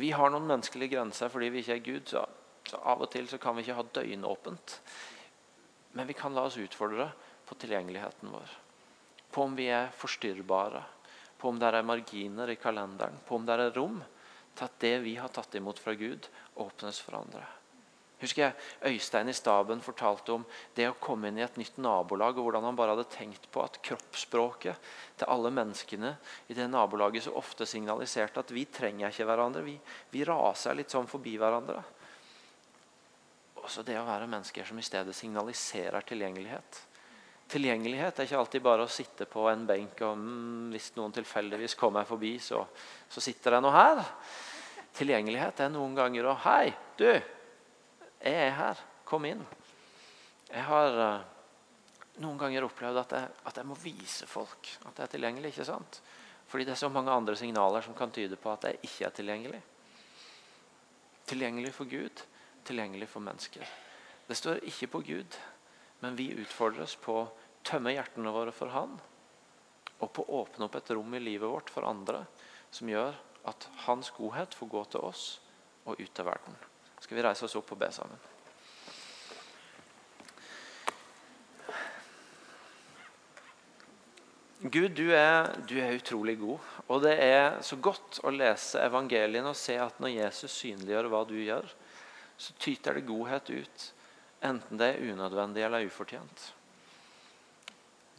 Vi 0.00 0.10
har 0.14 0.30
noen 0.30 0.48
menneskelige 0.48 0.94
grenser 0.96 1.30
fordi 1.32 1.50
vi 1.50 1.62
ikke 1.62 1.76
er 1.78 1.84
Gud. 1.86 2.12
Så, 2.12 2.24
av 2.76 3.02
og 3.02 3.10
til 3.12 3.28
så 3.30 3.38
kan 3.40 3.56
vi 3.56 3.64
ikke 3.64 3.78
ha 3.78 3.86
døgnåpent. 3.98 4.76
Men 5.96 6.06
vi 6.06 6.16
kan 6.18 6.34
la 6.36 6.46
oss 6.46 6.58
utfordre 6.60 7.08
på 7.48 7.56
tilgjengeligheten 7.62 8.30
vår. 8.30 8.56
På 9.30 9.46
om 9.46 9.56
vi 9.58 9.70
er 9.72 9.90
forstyrrbare. 9.96 10.82
På 11.40 11.50
om 11.50 11.58
det 11.58 11.70
er 11.70 11.86
marginer 11.86 12.52
i 12.52 12.58
kalenderen. 12.60 13.16
På 13.26 13.38
om 13.38 13.46
det 13.46 13.56
er 13.56 13.72
rom 13.78 14.02
til 14.54 14.66
at 14.66 14.82
det 14.82 14.96
vi 15.06 15.16
har 15.18 15.32
tatt 15.34 15.56
imot 15.58 15.80
fra 15.80 15.96
Gud, 15.98 16.28
åpnes 16.60 17.00
for 17.02 17.22
andre 17.22 17.46
husker 18.20 18.42
jeg 18.44 18.92
Øystein 18.92 19.30
i 19.32 19.36
staben 19.36 19.80
fortalte 19.84 20.34
om 20.36 20.44
det 20.76 20.88
å 20.90 20.96
komme 21.00 21.30
inn 21.30 21.40
i 21.40 21.44
et 21.44 21.56
nytt 21.60 21.78
nabolag, 21.80 22.36
og 22.36 22.48
hvordan 22.48 22.66
han 22.68 22.78
bare 22.78 22.94
hadde 22.94 23.08
tenkt 23.12 23.48
på 23.52 23.62
at 23.64 23.80
kroppsspråket 23.86 24.90
til 25.20 25.30
alle 25.32 25.52
menneskene 25.54 26.12
i 26.48 26.56
det 26.56 26.68
nabolaget 26.70 27.26
så 27.26 27.34
ofte 27.40 27.68
signaliserte 27.68 28.42
at 28.44 28.52
vi 28.54 28.66
trenger 28.68 29.08
ikke 29.08 29.28
hverandre. 29.28 29.64
Vi, 29.66 29.78
vi 30.12 30.26
raser 30.28 30.76
litt 30.78 30.92
sånn 30.92 31.08
forbi 31.10 31.36
hverandre. 31.40 31.82
Også 33.60 33.84
det 33.86 33.98
å 34.00 34.06
være 34.06 34.28
mennesker 34.30 34.64
som 34.68 34.78
i 34.80 34.84
stedet 34.84 35.16
signaliserer 35.16 36.06
tilgjengelighet. 36.08 36.84
Tilgjengelighet 37.50 38.20
er 38.20 38.28
ikke 38.28 38.38
alltid 38.38 38.62
bare 38.62 38.86
å 38.86 38.90
sitte 38.90 39.26
på 39.26 39.48
en 39.50 39.66
benk 39.66 40.00
og 40.06 40.14
mm, 40.20 40.70
hvis 40.70 40.92
noen 40.94 41.14
tilfeldigvis 41.16 41.74
kommer 41.78 42.06
forbi, 42.06 42.36
så, 42.38 42.62
så 43.10 43.22
sitter 43.24 43.56
det 43.56 43.62
noe 43.64 43.74
her. 43.74 44.04
Tilgjengelighet 44.96 45.64
er 45.64 45.72
noen 45.74 45.96
ganger 45.98 46.30
å 46.30 46.38
Hei, 46.44 46.70
du! 46.98 47.10
Jeg 48.20 48.36
er 48.36 48.56
her. 48.56 48.80
Kom 49.08 49.24
inn. 49.26 49.40
Jeg 50.50 50.64
har 50.66 50.96
uh, 50.98 51.22
noen 52.20 52.38
ganger 52.40 52.66
opplevd 52.66 53.00
at 53.00 53.14
jeg, 53.16 53.28
at 53.48 53.60
jeg, 53.60 53.68
må 53.68 53.76
vise 53.80 54.26
folk 54.28 54.68
at 54.84 54.98
jeg 54.98 55.06
er 55.06 55.12
tilgjengelig. 55.14 55.52
ikke 55.54 55.68
sant? 55.68 56.00
Fordi 56.50 56.66
det 56.66 56.74
er 56.74 56.82
så 56.82 56.90
mange 56.92 57.14
andre 57.14 57.36
signaler 57.38 57.84
som 57.86 57.96
kan 57.96 58.12
tyde 58.12 58.36
på 58.36 58.52
at 58.52 58.66
jeg 58.68 58.80
ikke 58.82 59.06
er 59.06 59.16
tilgjengelig. 59.16 59.60
Tilgjengelig 61.30 61.72
for 61.74 61.88
Gud, 61.90 62.24
tilgjengelig 62.66 63.08
for 63.08 63.24
mennesker. 63.24 63.66
Det 64.26 64.36
står 64.36 64.64
ikke 64.68 64.90
på 64.90 65.02
Gud, 65.06 65.38
men 66.02 66.18
vi 66.18 66.32
utfordres 66.42 66.96
på 67.00 67.20
å 67.22 67.28
tømme 67.66 67.94
hjertene 67.94 68.34
våre 68.34 68.54
for 68.54 68.74
Han. 68.74 68.98
Og 70.00 70.10
på 70.16 70.26
å 70.26 70.42
åpne 70.42 70.66
opp 70.66 70.76
et 70.80 70.90
rom 70.96 71.14
i 71.14 71.22
livet 71.22 71.48
vårt 71.48 71.70
for 71.72 71.88
andre 71.88 72.24
som 72.74 72.90
gjør 72.90 73.14
at 73.50 73.70
Hans 73.86 74.10
godhet 74.16 74.56
får 74.56 74.74
gå 74.74 74.84
til 74.92 75.06
oss 75.12 75.30
og 75.86 75.96
ut 76.00 76.12
til 76.12 76.28
verden 76.28 76.69
skal 77.00 77.16
vi 77.16 77.24
reise 77.24 77.46
oss 77.46 77.56
opp 77.58 77.72
og 77.74 77.80
be 77.80 77.88
sammen. 77.94 78.28
Gud, 84.60 84.90
du 84.92 85.06
er, 85.16 85.54
du 85.64 85.78
er, 85.80 85.94
utrolig 85.96 86.34
god. 86.38 86.58
Og 86.92 87.00
det 87.00 87.14
er 87.24 87.62
så 87.64 87.78
godt 87.80 88.18
å 88.28 88.32
lese 88.34 88.82
evangeliene 88.84 89.54
og 89.54 89.56
se 89.56 89.78
at 89.80 89.96
når 90.02 90.12
Jesus 90.18 90.52
synliggjør 90.60 91.08
hva 91.08 91.22
du 91.24 91.38
gjør, 91.40 91.64
så 92.36 92.52
tyter 92.60 92.98
det 92.98 93.06
godhet 93.08 93.48
ut. 93.54 93.86
Enten 94.44 94.80
det 94.80 94.90
er 94.92 95.14
unødvendig 95.14 95.64
eller 95.64 95.88
ufortjent. 95.88 96.44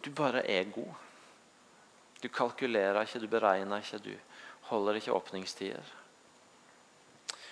Du 0.02 0.10
bare 0.18 0.42
er 0.50 0.66
god. 0.74 0.98
Du 2.22 2.30
kalkulerer 2.30 3.04
ikke, 3.06 3.22
du 3.22 3.30
beregner 3.30 3.86
ikke, 3.86 4.02
du 4.02 4.14
holder 4.74 4.98
ikke 4.98 5.14
åpningstider. 5.14 5.94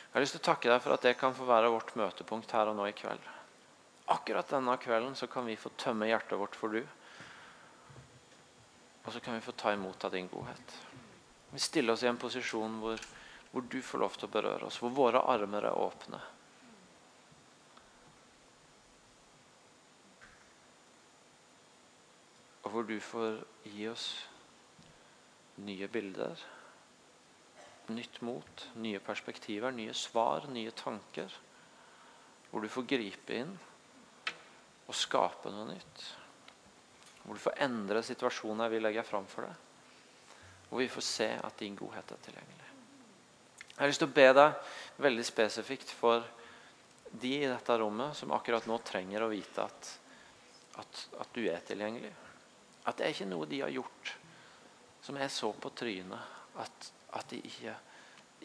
Jeg 0.10 0.18
har 0.18 0.24
lyst 0.24 0.34
til 0.34 0.42
å 0.42 0.48
takke 0.48 0.70
deg 0.72 0.80
for 0.82 0.96
at 0.96 1.04
det 1.06 1.18
kan 1.20 1.36
få 1.38 1.46
være 1.46 1.70
vårt 1.70 1.92
møtepunkt 2.00 2.54
her 2.58 2.72
og 2.72 2.80
nå 2.80 2.88
i 2.90 2.96
kveld. 2.98 3.26
Akkurat 4.10 4.50
denne 4.50 4.74
kvelden 4.82 5.14
så 5.14 5.28
kan 5.30 5.46
vi 5.46 5.54
få 5.60 5.70
tømme 5.78 6.08
hjertet 6.10 6.40
vårt 6.42 6.58
for 6.58 6.74
du. 6.74 6.82
Og 9.06 9.14
så 9.14 9.22
kan 9.22 9.38
vi 9.38 9.46
få 9.46 9.54
ta 9.54 9.76
imot 9.76 10.08
av 10.08 10.16
din 10.18 10.32
godhet. 10.32 10.74
Vi 11.54 11.62
stiller 11.62 11.94
oss 11.94 12.02
i 12.02 12.10
en 12.10 12.18
posisjon 12.18 12.82
hvor, 12.82 13.06
hvor 13.52 13.70
du 13.70 13.78
får 13.86 14.02
lov 14.02 14.18
til 14.18 14.26
å 14.26 14.34
berøre 14.34 14.66
oss, 14.66 14.82
hvor 14.82 14.98
våre 14.98 15.22
armer 15.30 15.70
er 15.70 15.78
åpne. 15.78 16.26
Og 22.66 22.74
hvor 22.74 22.90
du 22.90 22.98
får 22.98 23.44
gi 23.70 23.92
oss 23.94 24.12
nye 25.62 25.86
bilder 25.94 26.50
nytt 27.94 28.22
mot, 28.26 28.66
nye 28.82 29.00
perspektiver, 29.04 29.74
nye 29.76 29.94
svar, 29.94 30.48
nye 30.54 30.72
tanker. 30.72 31.34
Hvor 32.50 32.64
du 32.64 32.70
får 32.72 32.88
gripe 32.90 33.36
inn 33.36 33.52
og 34.90 34.98
skape 34.98 35.52
noe 35.54 35.68
nytt. 35.70 36.06
Hvor 37.24 37.38
du 37.38 37.44
får 37.44 37.60
endre 37.66 38.04
situasjoner 38.06 38.72
vi 38.72 38.82
legger 38.82 39.06
fram 39.06 39.28
for 39.30 39.46
deg. 39.46 39.66
Hvor 40.70 40.82
vi 40.82 40.90
får 40.92 41.06
se 41.06 41.30
at 41.38 41.62
din 41.62 41.78
godhet 41.78 42.14
er 42.14 42.24
tilgjengelig. 42.26 42.70
Jeg 43.70 43.82
har 43.82 43.92
lyst 43.92 44.04
til 44.04 44.10
å 44.10 44.18
be 44.18 44.28
deg 44.36 44.72
veldig 45.00 45.26
spesifikt 45.26 45.92
for 45.96 46.26
de 47.10 47.36
i 47.40 47.50
dette 47.50 47.78
rommet 47.80 48.18
som 48.18 48.34
akkurat 48.36 48.66
nå 48.70 48.78
trenger 48.86 49.24
å 49.24 49.30
vite 49.32 49.64
at, 49.64 49.92
at, 50.82 51.06
at 51.24 51.30
du 51.34 51.46
er 51.48 51.62
tilgjengelig. 51.66 52.12
At 52.86 53.00
det 53.00 53.06
er 53.06 53.16
ikke 53.16 53.30
noe 53.30 53.48
de 53.50 53.62
har 53.64 53.72
gjort 53.74 54.16
som 55.02 55.18
er 55.18 55.32
så 55.32 55.52
på 55.56 55.72
trynet 55.74 56.60
at 56.60 56.90
at 57.18 57.32
de 57.32 57.40
ikke, 57.46 57.74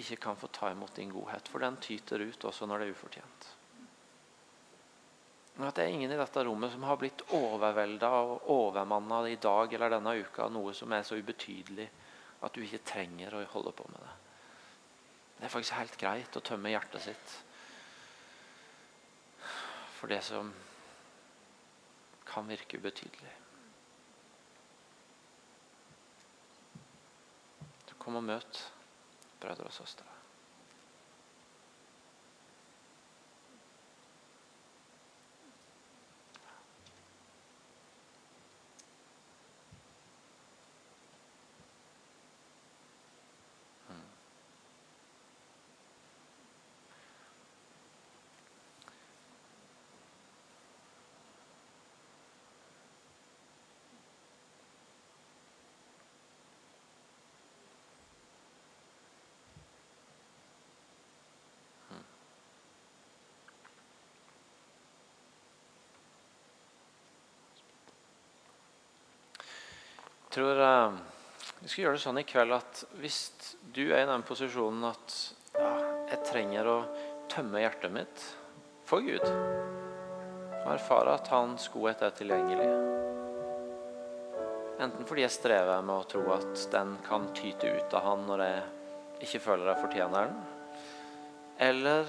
ikke 0.00 0.16
kan 0.26 0.38
få 0.40 0.48
ta 0.52 0.70
imot 0.72 0.96
din 0.96 1.12
godhet. 1.12 1.48
For 1.48 1.62
den 1.62 1.76
tyter 1.82 2.24
ut 2.24 2.44
også 2.44 2.66
når 2.66 2.80
det 2.80 2.88
er 2.88 2.96
ufortjent. 2.96 3.50
Men 5.54 5.68
at 5.68 5.76
det 5.76 5.84
er 5.84 5.92
ingen 5.94 6.10
i 6.10 6.18
dette 6.18 6.42
rommet 6.46 6.72
som 6.72 6.82
har 6.88 6.98
blitt 6.98 7.22
overvelda 7.36 8.10
og 8.24 8.48
overmanna 8.50 9.20
i 9.30 9.38
dag 9.38 9.72
eller 9.76 9.92
denne 9.94 10.16
uka 10.18 10.48
av 10.48 10.54
noe 10.54 10.74
som 10.74 10.92
er 10.92 11.06
så 11.06 11.18
ubetydelig 11.20 11.86
at 12.44 12.54
du 12.54 12.64
ikke 12.64 12.82
trenger 12.84 13.36
å 13.38 13.44
holde 13.52 13.72
på 13.76 13.86
med 13.92 14.02
det. 14.02 14.14
Det 15.38 15.46
er 15.46 15.54
faktisk 15.54 15.78
helt 15.78 15.96
greit 16.00 16.36
å 16.36 16.42
tømme 16.44 16.72
hjertet 16.74 17.06
sitt 17.06 17.38
for 19.94 20.10
det 20.10 20.20
som 20.26 20.50
kan 22.28 22.48
virke 22.50 22.76
ubetydelig. 22.76 23.30
Kom 28.04 28.20
og 28.20 28.24
møt 28.24 28.60
brødre 29.40 29.64
og 29.64 29.72
søstre. 29.72 30.13
Tror 70.34 70.60
eh, 70.60 70.92
vi 71.60 71.68
skal 71.68 71.84
gjøre 71.84 71.98
det 71.98 72.02
sånn 72.02 72.18
i 72.18 72.26
kveld 72.26 72.54
at 72.56 72.80
hvis 72.98 73.18
du 73.74 73.84
er 73.86 74.02
i 74.02 74.08
den 74.08 74.24
posisjonen 74.26 74.88
at 74.88 75.18
ja, 75.54 75.70
jeg 76.10 76.24
trenger 76.26 76.70
å 76.70 76.78
tømme 77.30 77.62
hjertet 77.62 77.94
mitt 77.94 78.24
for 78.88 79.04
Gud 79.04 79.22
og 79.24 80.70
erfare 80.72 81.14
at 81.14 81.30
Hans 81.30 81.68
godhet 81.72 82.02
er 82.02 82.16
tilgjengelig 82.18 82.68
Enten 84.84 85.06
fordi 85.06 85.22
jeg 85.22 85.36
strever 85.36 85.84
med 85.86 85.94
å 85.94 86.08
tro 86.10 86.24
at 86.34 86.64
den 86.72 86.96
kan 87.06 87.28
tyte 87.36 87.70
ut 87.70 87.94
av 87.94 88.08
Han 88.08 88.24
når 88.26 88.42
jeg 88.42 88.64
ikke 89.28 89.42
føler 89.44 89.70
jeg 89.70 89.82
fortjener 89.84 90.26
den, 90.26 90.40
eller 91.62 92.02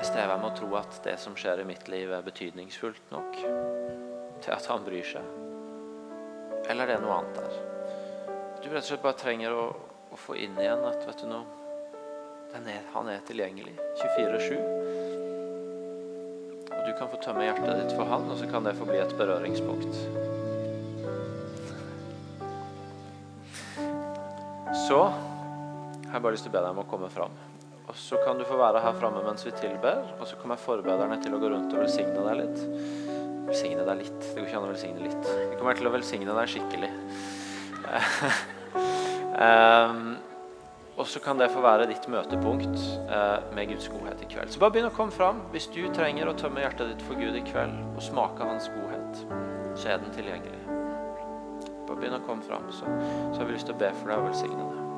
jeg 0.00 0.08
strever 0.10 0.40
med 0.40 0.50
å 0.50 0.56
tro 0.58 0.72
at 0.80 0.98
det 1.06 1.14
som 1.22 1.38
skjer 1.38 1.62
i 1.62 1.68
mitt 1.68 1.86
liv, 1.92 2.10
er 2.10 2.26
betydningsfullt 2.26 3.14
nok 3.14 3.38
til 3.38 4.56
at 4.56 4.68
Han 4.72 4.84
bryr 4.84 5.06
seg. 5.14 5.49
Eller 6.70 6.86
det 6.86 6.94
er 6.96 7.02
noe 7.02 7.16
annet 7.18 7.34
der. 7.40 7.54
Du 8.62 8.68
rett 8.68 8.84
og 8.84 8.86
slett 8.86 9.02
bare 9.02 9.18
trenger 9.18 9.54
å, 9.56 9.64
å 10.14 10.18
få 10.20 10.36
inn 10.38 10.54
igjen 10.60 10.84
at 10.86 11.02
vet 11.08 11.24
du 11.24 11.26
noe, 11.30 11.58
er, 12.54 12.82
han 12.94 13.08
er 13.10 13.22
tilgjengelig 13.26 13.74
24-7. 13.98 14.54
Og 16.70 16.80
du 16.86 16.92
kan 16.98 17.10
få 17.10 17.18
tømme 17.24 17.46
hjertet 17.46 17.82
ditt 17.82 17.94
for 17.98 18.06
han, 18.10 18.28
og 18.30 18.38
så 18.38 18.46
kan 18.50 18.66
det 18.66 18.76
få 18.78 18.86
bli 18.86 18.98
et 19.02 19.14
berøringspunkt. 19.18 19.94
Så 24.86 25.00
har 25.10 26.16
jeg 26.16 26.22
bare 26.22 26.34
lyst 26.34 26.46
til 26.46 26.52
å 26.52 26.56
be 26.56 26.64
deg 26.64 26.72
om 26.74 26.82
å 26.84 26.90
komme 26.90 27.10
fram. 27.10 27.34
Og 27.90 27.98
så 27.98 28.18
kan 28.22 28.38
du 28.38 28.46
få 28.46 28.58
være 28.58 28.82
her 28.82 28.94
framme 28.98 29.22
mens 29.26 29.42
vi 29.46 29.52
tilber, 29.58 30.04
og 30.18 30.26
så 30.30 30.38
kommer 30.38 30.58
forbederne 30.58 31.18
til 31.22 31.34
å 31.34 31.42
gå 31.42 31.50
rundt 31.50 31.74
og 31.74 31.82
velsigne 31.82 32.22
deg 32.28 32.44
litt. 32.44 33.18
Velsigne 33.50 33.82
deg 33.82 34.02
litt. 34.04 34.18
Det 34.22 34.36
går 34.38 34.46
ikke 34.46 34.58
an 34.60 34.64
å 34.68 34.70
velsigne 34.70 35.02
litt. 35.02 35.30
Vi 35.50 35.56
kommer 35.58 35.78
til 35.78 35.88
å 35.88 35.94
velsigne 35.94 36.34
deg 36.36 36.50
skikkelig. 36.52 36.90
um, 39.34 40.04
og 41.00 41.08
så 41.10 41.22
kan 41.24 41.40
det 41.40 41.48
få 41.50 41.64
være 41.64 41.88
ditt 41.90 42.06
møtepunkt 42.12 42.78
uh, 43.10 43.40
med 43.56 43.72
Guds 43.72 43.88
godhet 43.90 44.22
i 44.22 44.28
kveld. 44.30 44.54
Så 44.54 44.62
bare 44.62 44.76
begynn 44.76 44.90
å 44.92 44.94
komme 44.94 45.14
fram. 45.16 45.42
Hvis 45.50 45.66
du 45.74 45.82
trenger 45.96 46.30
å 46.30 46.36
tømme 46.38 46.62
hjertet 46.62 46.92
ditt 46.92 47.02
for 47.08 47.18
Gud 47.18 47.34
i 47.40 47.42
kveld 47.48 47.74
og 47.90 48.04
smake 48.06 48.46
Hans 48.46 48.70
godhet, 48.76 49.24
så 49.74 49.96
er 49.96 50.04
den 50.04 50.14
tilgjengelig. 50.14 50.62
Bare 51.88 51.98
begynn 51.98 52.20
å 52.20 52.22
komme 52.28 52.46
fram, 52.46 52.70
så, 52.70 52.86
så 53.32 53.42
har 53.42 53.50
vi 53.50 53.58
lyst 53.58 53.66
til 53.66 53.74
å 53.74 53.82
be 53.82 53.90
for 53.98 54.12
deg 54.12 54.22
og 54.22 54.30
velsigne 54.30 54.62
deg. 54.62 54.89